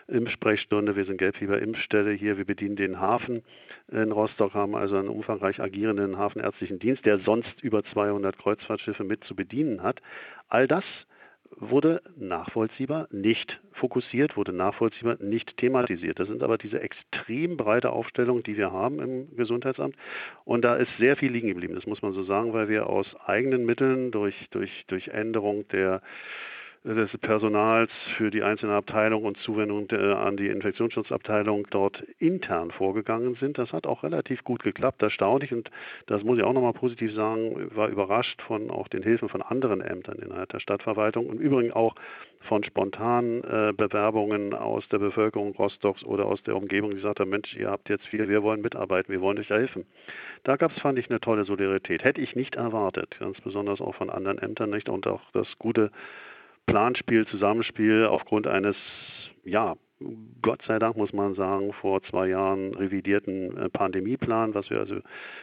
Impfsprechstunde. 0.09 0.97
Wir 0.97 1.05
sind 1.05 1.19
Gelbfieber-Impfstelle 1.19 2.13
hier. 2.13 2.37
Wir 2.37 2.45
bedienen 2.45 2.75
den 2.75 3.01
Hafen 3.01 3.43
in 3.93 4.11
Rostock, 4.11 4.55
haben 4.55 4.75
also 4.75 4.97
einen 4.97 5.09
umfangreich 5.09 5.61
agierenden 5.61 6.19
hafenärztlichen 6.19 6.81
Dienst, 6.81 7.05
der 7.07 7.19
sonst 7.21 7.63
über 7.63 7.85
200 7.85 8.37
Kreuzfahrtschiffe 8.37 9.05
mit 9.05 9.23
zu 9.25 9.37
bedienen 9.37 9.83
hat. 9.83 10.01
All 10.49 10.67
das 10.67 10.85
wurde 11.57 12.03
nachvollziehbar 12.17 13.09
nicht 13.11 13.61
fokussiert, 13.73 14.37
wurde 14.37 14.53
nachvollziehbar 14.53 15.17
nicht 15.21 15.57
thematisiert. 15.57 16.19
Das 16.19 16.29
sind 16.29 16.43
aber 16.43 16.59
diese 16.59 16.81
extrem 16.81 17.57
breite 17.57 17.91
Aufstellung, 17.91 18.43
die 18.43 18.57
wir 18.57 18.73
haben 18.73 19.01
im 19.01 19.37
Gesundheitsamt. 19.37 19.97
Und 20.45 20.63
da 20.63 20.77
ist 20.77 20.97
sehr 20.99 21.17
viel 21.17 21.33
liegen 21.33 21.49
geblieben, 21.49 21.75
das 21.75 21.87
muss 21.87 22.03
man 22.03 22.13
so 22.13 22.25
sagen, 22.25 22.53
weil 22.53 22.69
wir 22.69 22.87
aus 22.87 23.07
eigenen 23.27 23.65
Mitteln 23.65 24.11
durch, 24.11 24.35
durch, 24.51 24.85
durch 24.87 25.09
Änderung 25.09 25.67
der 25.69 26.03
des 26.85 27.17
Personals 27.19 27.91
für 28.17 28.31
die 28.31 28.43
einzelne 28.43 28.75
Abteilung 28.75 29.25
und 29.25 29.37
Zuwendung 29.39 29.89
an 29.91 30.37
die 30.37 30.49
Infektionsschutzabteilung 30.49 31.69
dort 31.71 32.03
intern 32.19 32.73
vorgegangen 32.73 33.37
sind. 33.37 33.57
Das 33.57 33.73
hat 33.73 33.87
auch 33.87 34.03
relativ 34.03 34.43
gut 34.43 34.65
geklappt, 34.65 35.01
erstaunlich 35.01 35.53
und 35.53 35.71
das 36.07 36.25
muss 36.25 36.39
ich 36.39 36.45
auch 36.45 36.53
nochmal 36.53 36.73
positiv 36.73 37.15
sagen, 37.15 37.71
war 37.75 37.89
überrascht 37.89 38.43
von 38.43 38.71
auch 38.71 38.89
den 38.89 39.05
Hilfen 39.05 39.29
von 39.29 39.43
anderen 39.43 39.81
Ämtern 39.81 40.19
innerhalb 40.19 40.49
der 40.49 40.59
Stadtverwaltung 40.59 41.27
und 41.27 41.39
übrigens 41.41 41.73
auch 41.75 41.95
von 42.41 42.65
spontanen 42.65 43.45
äh, 43.45 43.73
Bewerbungen 43.77 44.53
aus 44.53 44.89
der 44.89 44.99
Bevölkerung 44.99 45.53
Rostocks 45.53 46.03
oder 46.03 46.27
aus 46.27 46.43
der 46.43 46.57
Umgebung, 46.57 46.91
die 46.91 46.97
gesagt 46.97 47.21
haben, 47.21 47.31
Mensch, 47.31 47.55
ihr 47.55 47.71
habt 47.71 47.89
jetzt 47.89 48.07
viel, 48.07 48.29
wir 48.29 48.43
wollen 48.43 48.61
mitarbeiten, 48.61 49.13
wir 49.13 49.21
wollen 49.21 49.39
euch 49.39 49.51
helfen. 49.51 49.87
Da 50.43 50.57
gab 50.57 50.73
es, 50.73 50.81
fand 50.81 50.99
ich, 50.99 51.09
eine 51.09 51.21
tolle 51.21 51.45
Solidarität. 51.45 52.03
Hätte 52.03 52.21
ich 52.21 52.35
nicht 52.35 52.57
erwartet, 52.57 53.17
ganz 53.21 53.41
besonders 53.41 53.81
auch 53.81 53.95
von 53.95 54.11
anderen 54.11 54.39
Ämtern 54.39 54.71
nicht 54.71 54.89
und 54.89 55.07
auch 55.07 55.21
das 55.33 55.47
gute 55.59 55.93
Planspiel, 56.67 57.27
Zusammenspiel 57.27 58.07
aufgrund 58.07 58.47
eines, 58.47 58.77
ja, 59.45 59.77
Gott 60.41 60.63
sei 60.67 60.79
Dank 60.79 60.97
muss 60.97 61.13
man 61.13 61.35
sagen, 61.35 61.73
vor 61.75 62.03
zwei 62.03 62.29
Jahren 62.29 62.75
revidierten 62.75 63.57
äh, 63.57 63.69
Pandemieplan, 63.69 64.55
was 64.55 64.69
wir 64.71 64.81
also 64.81 64.97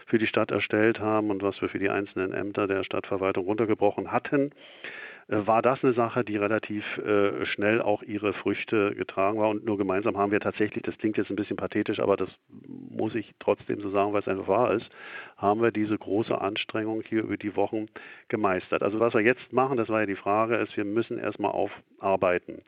für 0.06 0.18
die 0.18 0.28
Stadt 0.28 0.52
erstellt 0.52 1.00
haben 1.00 1.32
und 1.32 1.42
was 1.42 1.62
wir 1.62 1.70
für 1.70 1.80
die 1.80 1.90
einzelnen 1.90 2.34
Ämter 2.34 2.68
der 2.68 2.84
Stadtverwaltung 2.84 3.46
runtergebrochen 3.46 4.12
hatten. 4.12 4.52
Äh, 5.30 5.46
war 5.48 5.62
das 5.62 5.84
eine 5.84 5.94
Sache, 5.94 6.24
die 6.24 6.38
relativ 6.38 6.84
äh, 6.98 7.46
schnell 7.46 7.82
auch 7.82 8.02
ihre 8.04 8.34
Früchte 8.34 8.96
getragen 8.96 9.40
war. 9.40 9.50
Und 9.50 9.66
nur 9.66 9.78
gemeinsam 9.78 10.18
haben 10.18 10.32
wir 10.32 10.40
tatsächlich, 10.40 10.84
das 10.84 10.98
klingt 10.98 11.18
jetzt 11.18 11.30
ein 11.30 11.36
bisschen 11.36 11.58
pathetisch, 11.58 12.00
aber 12.00 12.18
das 12.18 12.30
muss 12.90 13.16
ich 13.16 13.34
trotzdem 13.40 13.80
so 13.82 13.90
sagen, 13.92 14.14
weil 14.14 14.22
es 14.22 14.28
einfach 14.28 14.48
wahr 14.48 14.74
ist, 14.74 14.90
haben 15.38 15.62
wir 15.62 15.72
diese 15.72 15.98
große 15.98 16.40
Anstrengung 16.40 17.04
hier 17.08 17.24
über 17.24 17.38
die 17.38 17.56
Wochen 17.56 17.86
gemeistert. 18.28 18.84
Also 18.84 19.00
was 19.00 19.14
wir 19.14 19.22
jetzt 19.22 19.54
machen, 19.54 19.78
das 19.78 19.90
war 19.90 20.02
ja 20.02 20.06
die 20.06 20.16
Frage, 20.16 20.56
ist, 20.58 20.76
wir 20.76 20.86
müssen 20.86 21.20
erstmal 21.20 21.52
aufarbeiten. 21.52 22.62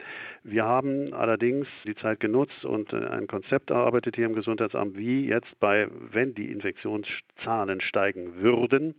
Wir 0.43 0.63
haben 0.63 1.13
allerdings 1.13 1.67
die 1.85 1.95
Zeit 1.95 2.19
genutzt 2.19 2.63
und 2.63 2.93
äh, 2.93 3.07
ein 3.07 3.27
Konzept 3.27 3.71
erarbeitet 3.71 4.15
hier 4.15 4.27
im 4.27 4.35
Gesundheitsamt, 4.35 4.97
wie 4.97 5.27
jetzt 5.27 5.59
bei, 5.59 5.87
wenn 6.11 6.35
die 6.35 6.51
Infektionszahlen 6.51 7.81
steigen 7.81 8.35
würden, 8.41 8.95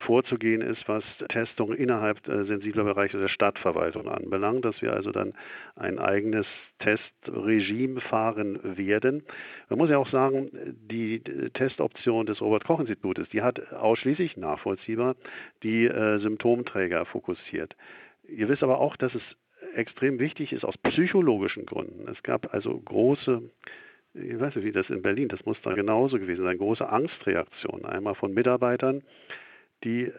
vorzugehen 0.00 0.60
ist, 0.60 0.86
was 0.88 1.04
Testung 1.28 1.72
innerhalb 1.72 2.26
äh, 2.28 2.44
sensibler 2.44 2.84
Bereiche 2.84 3.18
der 3.18 3.28
Stadtverwaltung 3.28 4.08
anbelangt, 4.08 4.64
dass 4.64 4.80
wir 4.82 4.92
also 4.92 5.10
dann 5.12 5.34
ein 5.76 5.98
eigenes 5.98 6.46
Testregime 6.78 8.00
fahren 8.00 8.76
werden. 8.76 9.22
Man 9.68 9.78
muss 9.78 9.90
ja 9.90 9.98
auch 9.98 10.10
sagen, 10.10 10.50
die 10.90 11.20
Testoption 11.54 12.26
des 12.26 12.40
Robert-Koch-Institutes, 12.40 13.28
die 13.30 13.42
hat 13.42 13.72
ausschließlich 13.72 14.36
nachvollziehbar 14.36 15.16
die 15.62 15.86
äh, 15.86 16.18
Symptomträger 16.18 17.04
fokussiert. 17.06 17.74
Ihr 18.28 18.48
wisst 18.48 18.62
aber 18.62 18.78
auch, 18.78 18.96
dass 18.96 19.14
es 19.14 19.22
extrem 19.74 20.18
wichtig 20.18 20.52
ist 20.52 20.64
aus 20.64 20.76
psychologischen 20.78 21.66
Gründen. 21.66 22.08
Es 22.08 22.22
gab 22.22 22.52
also 22.52 22.78
große 22.78 23.42
ich 24.14 24.38
weiß 24.38 24.54
nicht, 24.54 24.64
wie 24.64 24.72
das 24.72 24.88
in 24.90 25.02
Berlin, 25.02 25.28
das 25.28 25.44
muss 25.44 25.60
da 25.62 25.74
genauso 25.74 26.18
gewesen 26.18 26.44
sein, 26.44 26.58
große 26.58 26.88
Angstreaktionen. 26.88 27.84
Einmal 27.84 28.14
von 28.14 28.32
Mitarbeitern, 28.32 29.02
die 29.84 30.12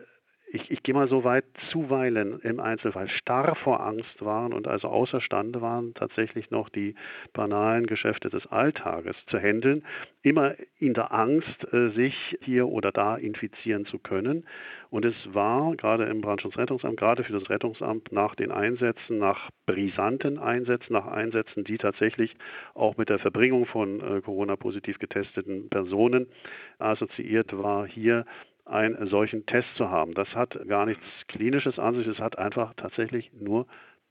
ich, 0.55 0.71
ich 0.71 0.83
gehe 0.83 0.93
mal 0.93 1.07
so 1.07 1.23
weit, 1.23 1.45
zuweilen 1.71 2.39
im 2.41 2.59
Einzelfall 2.59 3.09
starr 3.09 3.55
vor 3.55 3.81
Angst 3.81 4.23
waren 4.23 4.53
und 4.53 4.67
also 4.67 4.87
außerstande 4.87 5.61
waren, 5.61 5.93
tatsächlich 5.93 6.49
noch 6.51 6.69
die 6.69 6.95
banalen 7.33 7.87
Geschäfte 7.87 8.29
des 8.29 8.45
Alltages 8.47 9.15
zu 9.27 9.37
handeln, 9.37 9.83
immer 10.21 10.55
in 10.79 10.93
der 10.93 11.11
Angst, 11.11 11.73
äh, 11.73 11.89
sich 11.89 12.37
hier 12.41 12.67
oder 12.67 12.91
da 12.91 13.17
infizieren 13.17 13.85
zu 13.85 13.99
können. 13.99 14.45
Und 14.89 15.03
es 15.03 15.15
war 15.33 15.75
gerade 15.75 16.05
im 16.05 16.21
Brandschutzrettungsamt, 16.21 16.97
gerade 16.97 17.23
für 17.23 17.33
das 17.33 17.49
Rettungsamt 17.49 18.11
nach 18.11 18.35
den 18.35 18.51
Einsätzen, 18.51 19.17
nach 19.17 19.49
brisanten 19.65 20.37
Einsätzen, 20.37 20.93
nach 20.93 21.07
Einsätzen, 21.07 21.63
die 21.63 21.77
tatsächlich 21.77 22.35
auch 22.75 22.97
mit 22.97 23.09
der 23.09 23.19
Verbringung 23.19 23.65
von 23.65 23.99
äh, 23.99 24.21
Corona-positiv 24.21 24.99
getesteten 24.99 25.69
Personen 25.69 26.27
assoziiert 26.79 27.57
war, 27.57 27.87
hier 27.87 28.25
einen 28.65 29.07
solchen 29.07 29.45
Test 29.45 29.67
zu 29.75 29.89
haben. 29.89 30.13
Das 30.13 30.33
hat 30.35 30.57
gar 30.67 30.85
nichts 30.85 31.03
Klinisches 31.27 31.79
an 31.79 31.95
sich, 31.95 32.07
es 32.07 32.19
hat 32.19 32.37
einfach 32.37 32.73
tatsächlich 32.75 33.31
nur 33.33 33.67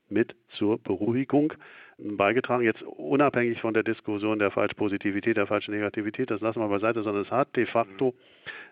mit 0.09 0.35
zur 0.49 0.77
Beruhigung 0.81 1.53
beigetragen. 1.97 2.63
Jetzt 2.63 2.81
unabhängig 2.83 3.61
von 3.61 3.73
der 3.73 3.83
Diskussion 3.83 4.39
der 4.39 4.51
Falschpositivität, 4.51 5.37
der 5.37 5.47
falschen 5.47 5.73
Negativität, 5.73 6.29
das 6.29 6.41
lassen 6.41 6.59
wir 6.59 6.67
beiseite, 6.67 7.03
sondern 7.03 7.23
es 7.23 7.31
hat 7.31 7.55
de 7.55 7.65
facto 7.65 8.13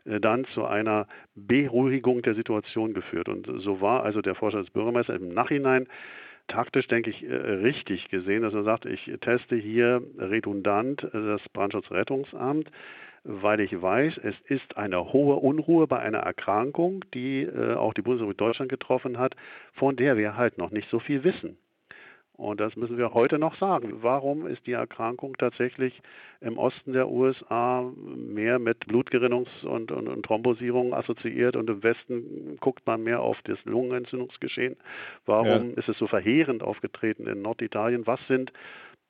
äh, 0.05 0.19
dann 0.19 0.45
zu 0.45 0.65
einer 0.65 1.07
Beruhigung 1.35 2.21
der 2.21 2.35
Situation 2.35 2.93
geführt. 2.93 3.29
Und 3.29 3.47
so 3.61 3.81
war 3.81 4.03
also 4.03 4.21
der 4.21 4.35
Vorschlag 4.35 4.61
des 4.61 4.71
Bürgermeisters 4.71 5.19
im 5.21 5.33
Nachhinein 5.33 5.87
taktisch, 6.47 6.87
denke 6.87 7.09
ich, 7.09 7.23
äh, 7.23 7.33
richtig 7.33 8.09
gesehen, 8.09 8.43
dass 8.43 8.53
er 8.53 8.63
sagt, 8.63 8.85
ich 8.85 9.11
teste 9.21 9.55
hier 9.55 10.01
redundant 10.17 11.07
das 11.13 11.41
Brandschutzrettungsamt 11.49 12.69
weil 13.23 13.59
ich 13.61 13.81
weiß, 13.81 14.17
es 14.23 14.35
ist 14.45 14.77
eine 14.77 15.13
hohe 15.13 15.35
Unruhe 15.37 15.87
bei 15.87 15.99
einer 15.99 16.19
Erkrankung, 16.19 17.05
die 17.13 17.43
äh, 17.43 17.75
auch 17.75 17.93
die 17.93 18.01
Bundesrepublik 18.01 18.37
Deutschland 18.37 18.69
getroffen 18.69 19.17
hat, 19.17 19.35
von 19.73 19.95
der 19.95 20.17
wir 20.17 20.35
halt 20.35 20.57
noch 20.57 20.71
nicht 20.71 20.89
so 20.89 20.99
viel 20.99 21.23
wissen. 21.23 21.57
Und 22.35 22.59
das 22.59 22.75
müssen 22.75 22.97
wir 22.97 23.13
heute 23.13 23.37
noch 23.37 23.55
sagen. 23.57 23.99
Warum 24.01 24.47
ist 24.47 24.65
die 24.65 24.71
Erkrankung 24.71 25.37
tatsächlich 25.37 26.01
im 26.41 26.57
Osten 26.57 26.93
der 26.93 27.07
USA 27.07 27.89
mehr 28.15 28.57
mit 28.57 28.85
Blutgerinnungs- 28.85 29.63
und, 29.63 29.91
und, 29.91 30.07
und 30.07 30.25
Thrombosierung 30.25 30.95
assoziiert 30.95 31.55
und 31.55 31.69
im 31.69 31.83
Westen 31.83 32.57
guckt 32.59 32.85
man 32.87 33.03
mehr 33.03 33.21
auf 33.21 33.37
das 33.43 33.63
Lungenentzündungsgeschehen? 33.65 34.77
Warum 35.27 35.69
ja. 35.69 35.77
ist 35.77 35.89
es 35.89 35.97
so 35.99 36.07
verheerend 36.07 36.63
aufgetreten 36.63 37.27
in 37.27 37.43
Norditalien? 37.43 38.07
Was 38.07 38.19
sind 38.27 38.51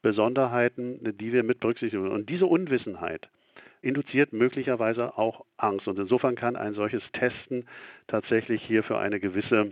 Besonderheiten, 0.01 0.99
die 1.17 1.31
wir 1.31 1.43
mit 1.43 1.61
berücksichtigen? 1.61 2.11
Und 2.11 2.29
diese 2.29 2.45
Unwissenheit, 2.45 3.29
induziert 3.83 4.33
möglicherweise 4.33 5.17
auch 5.17 5.45
Angst. 5.57 5.87
Und 5.87 5.99
insofern 5.99 6.35
kann 6.35 6.55
ein 6.55 6.73
solches 6.73 7.03
Testen 7.11 7.67
tatsächlich 8.07 8.63
hier 8.63 8.83
für 8.83 8.97
eine 8.97 9.19
gewisse 9.19 9.71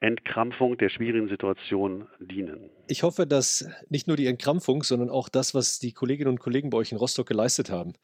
Entkrampfung 0.00 0.76
der 0.76 0.90
schwierigen 0.90 1.28
Situation 1.28 2.06
dienen. 2.20 2.70
Ich 2.86 3.02
hoffe, 3.02 3.26
dass 3.26 3.68
nicht 3.88 4.06
nur 4.06 4.16
die 4.16 4.26
Entkrampfung, 4.26 4.82
sondern 4.82 5.08
auch 5.08 5.28
das, 5.30 5.54
was 5.54 5.78
die 5.78 5.92
Kolleginnen 5.92 6.28
und 6.28 6.38
Kollegen 6.38 6.68
bei 6.68 6.78
euch 6.78 6.92
in 6.92 6.98
Rostock 6.98 7.26
geleistet 7.26 7.70
haben, 7.70 7.94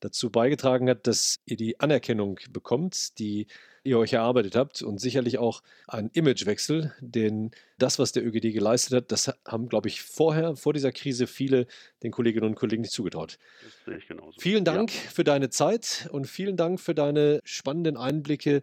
dazu 0.00 0.30
beigetragen 0.30 0.90
hat, 0.90 1.06
dass 1.06 1.38
ihr 1.46 1.56
die 1.56 1.78
Anerkennung 1.78 2.40
bekommt, 2.50 3.18
die 3.20 3.46
ihr 3.84 3.98
euch 3.98 4.12
erarbeitet 4.12 4.56
habt 4.56 4.82
und 4.82 5.00
sicherlich 5.00 5.38
auch 5.38 5.62
einen 5.86 6.10
Imagewechsel, 6.12 6.92
denn 7.00 7.52
das, 7.78 8.00
was 8.00 8.10
der 8.10 8.26
ÖGD 8.26 8.52
geleistet 8.52 8.94
hat, 8.94 9.12
das 9.12 9.32
haben, 9.46 9.68
glaube 9.68 9.88
ich, 9.88 10.02
vorher, 10.02 10.56
vor 10.56 10.72
dieser 10.72 10.90
Krise, 10.90 11.28
viele 11.28 11.66
den 12.02 12.10
Kolleginnen 12.10 12.46
und 12.46 12.56
Kollegen 12.56 12.82
nicht 12.82 12.92
zugetraut. 12.92 13.38
Vielen 14.38 14.64
Dank 14.64 14.92
ja. 14.92 15.10
für 15.10 15.24
deine 15.24 15.50
Zeit 15.50 16.08
und 16.10 16.26
vielen 16.26 16.56
Dank 16.56 16.80
für 16.80 16.94
deine 16.94 17.40
spannenden 17.44 17.96
Einblicke 17.96 18.62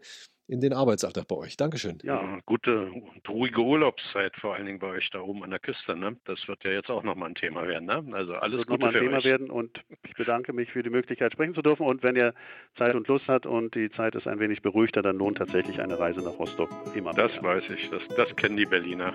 in 0.53 0.61
den 0.61 0.71
Arbeitsalltag 0.73 1.27
bei 1.27 1.35
euch. 1.35 1.57
Dankeschön. 1.57 1.97
Ja, 2.03 2.39
gute, 2.45 2.91
ruhige 3.27 3.59
Urlaubszeit 3.61 4.33
vor 4.37 4.53
allen 4.53 4.67
Dingen 4.67 4.79
bei 4.79 4.87
euch 4.87 5.09
da 5.09 5.19
oben 5.19 5.43
an 5.43 5.49
der 5.49 5.59
Küste. 5.59 5.95
Ne? 5.95 6.15
Das 6.25 6.47
wird 6.47 6.63
ja 6.63 6.71
jetzt 6.71 6.89
auch 6.91 7.03
nochmal 7.03 7.29
ein 7.29 7.35
Thema 7.35 7.67
werden. 7.67 7.85
Ne? 7.87 8.03
Also 8.13 8.35
alles 8.35 8.59
wird 8.59 8.69
nochmal 8.69 8.95
ein 8.95 9.01
Thema 9.01 9.17
euch. 9.17 9.23
werden 9.25 9.49
und 9.49 9.81
ich 10.07 10.13
bedanke 10.13 10.53
mich 10.53 10.71
für 10.71 10.83
die 10.83 10.91
Möglichkeit, 10.91 11.33
sprechen 11.33 11.55
zu 11.55 11.61
dürfen. 11.63 11.85
Und 11.85 12.03
wenn 12.03 12.15
ihr 12.15 12.33
Zeit 12.77 12.93
und 12.95 13.07
Lust 13.07 13.27
habt 13.27 13.45
und 13.47 13.73
die 13.73 13.89
Zeit 13.91 14.13
ist 14.15 14.27
ein 14.27 14.39
wenig 14.39 14.61
beruhigter, 14.61 15.01
dann 15.01 15.17
lohnt 15.17 15.39
tatsächlich 15.39 15.81
eine 15.81 15.97
Reise 15.99 16.21
nach 16.21 16.37
Rostock 16.37 16.69
immer 16.95 17.13
Das 17.13 17.31
mehr. 17.41 17.55
weiß 17.55 17.63
ich. 17.75 17.89
Das, 17.89 18.01
das 18.15 18.35
kennen 18.35 18.55
die 18.55 18.65
Berliner. 18.65 19.13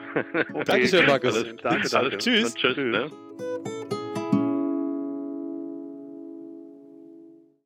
Okay. 0.52 0.64
Dankeschön, 0.64 1.06
Markus. 1.06 1.36
Alles, 1.36 1.56
danke, 1.62 1.88
danke. 1.88 1.96
Alles, 1.98 2.24
tschüss. 2.24 2.54
tschüss. 2.54 2.76
Ne? 2.76 3.10